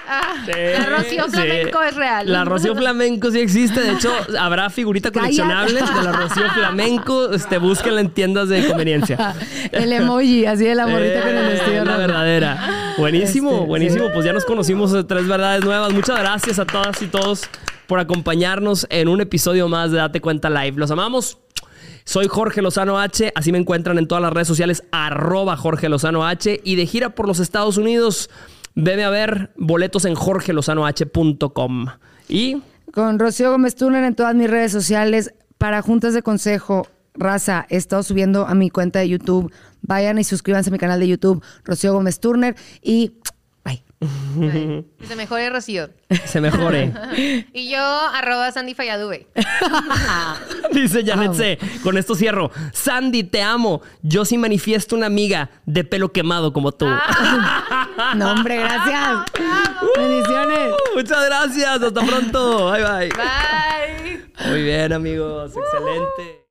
[0.09, 1.31] Ah, Sí, la Rocío sí.
[1.31, 2.31] Flamenco es real.
[2.33, 3.81] La Rocío Flamenco sí existe.
[3.81, 7.31] De hecho, habrá figurita coleccionable de la Rocío Flamenco.
[7.33, 9.35] Este, búsquenla en tiendas de conveniencia.
[9.71, 11.99] El emoji, así de la morrita con el Eh, vestido la rojo.
[11.99, 12.95] verdadera.
[12.99, 14.05] Buenísimo, Este, buenísimo.
[14.07, 14.11] sí.
[14.13, 15.93] Pues ya nos conocimos de tres verdades nuevas.
[15.93, 17.49] Muchas gracias a todas y todos
[17.87, 20.77] por acompañarnos en un episodio más de Date Cuenta Live.
[20.79, 21.39] Los amamos.
[22.05, 26.27] Soy Jorge Lozano H, así me encuentran en todas las redes sociales, arroba Jorge Lozano
[26.27, 28.31] H, y de gira por los Estados Unidos,
[28.75, 31.87] veme a ver boletos en jorgelozanoh.com.
[32.29, 35.35] Y Con Rocío Gómez Turner en todas mis redes sociales.
[35.59, 39.53] Para juntas de consejo, raza, he estado subiendo a mi cuenta de YouTube.
[39.83, 42.57] Vayan y suscríbanse a mi canal de YouTube, Rocío Gómez Turner.
[42.83, 43.13] Y
[44.09, 45.91] Que se mejore Rocío.
[46.25, 46.93] se mejore.
[47.53, 49.27] Y yo, arroba Sandy Falladube.
[50.73, 51.59] Dice Janet C.
[51.83, 52.51] Con esto cierro.
[52.73, 53.83] Sandy, te amo.
[54.03, 56.87] Yo sí manifiesto una amiga de pelo quemado como tú.
[58.17, 59.25] No, hombre, gracias.
[59.97, 60.75] Bendiciones.
[60.95, 61.83] Muchas gracias.
[61.83, 62.71] Hasta pronto.
[62.73, 63.09] Bye bye.
[63.11, 64.51] Bye.
[64.51, 65.53] Muy bien, amigos.
[65.57, 66.42] Excelente.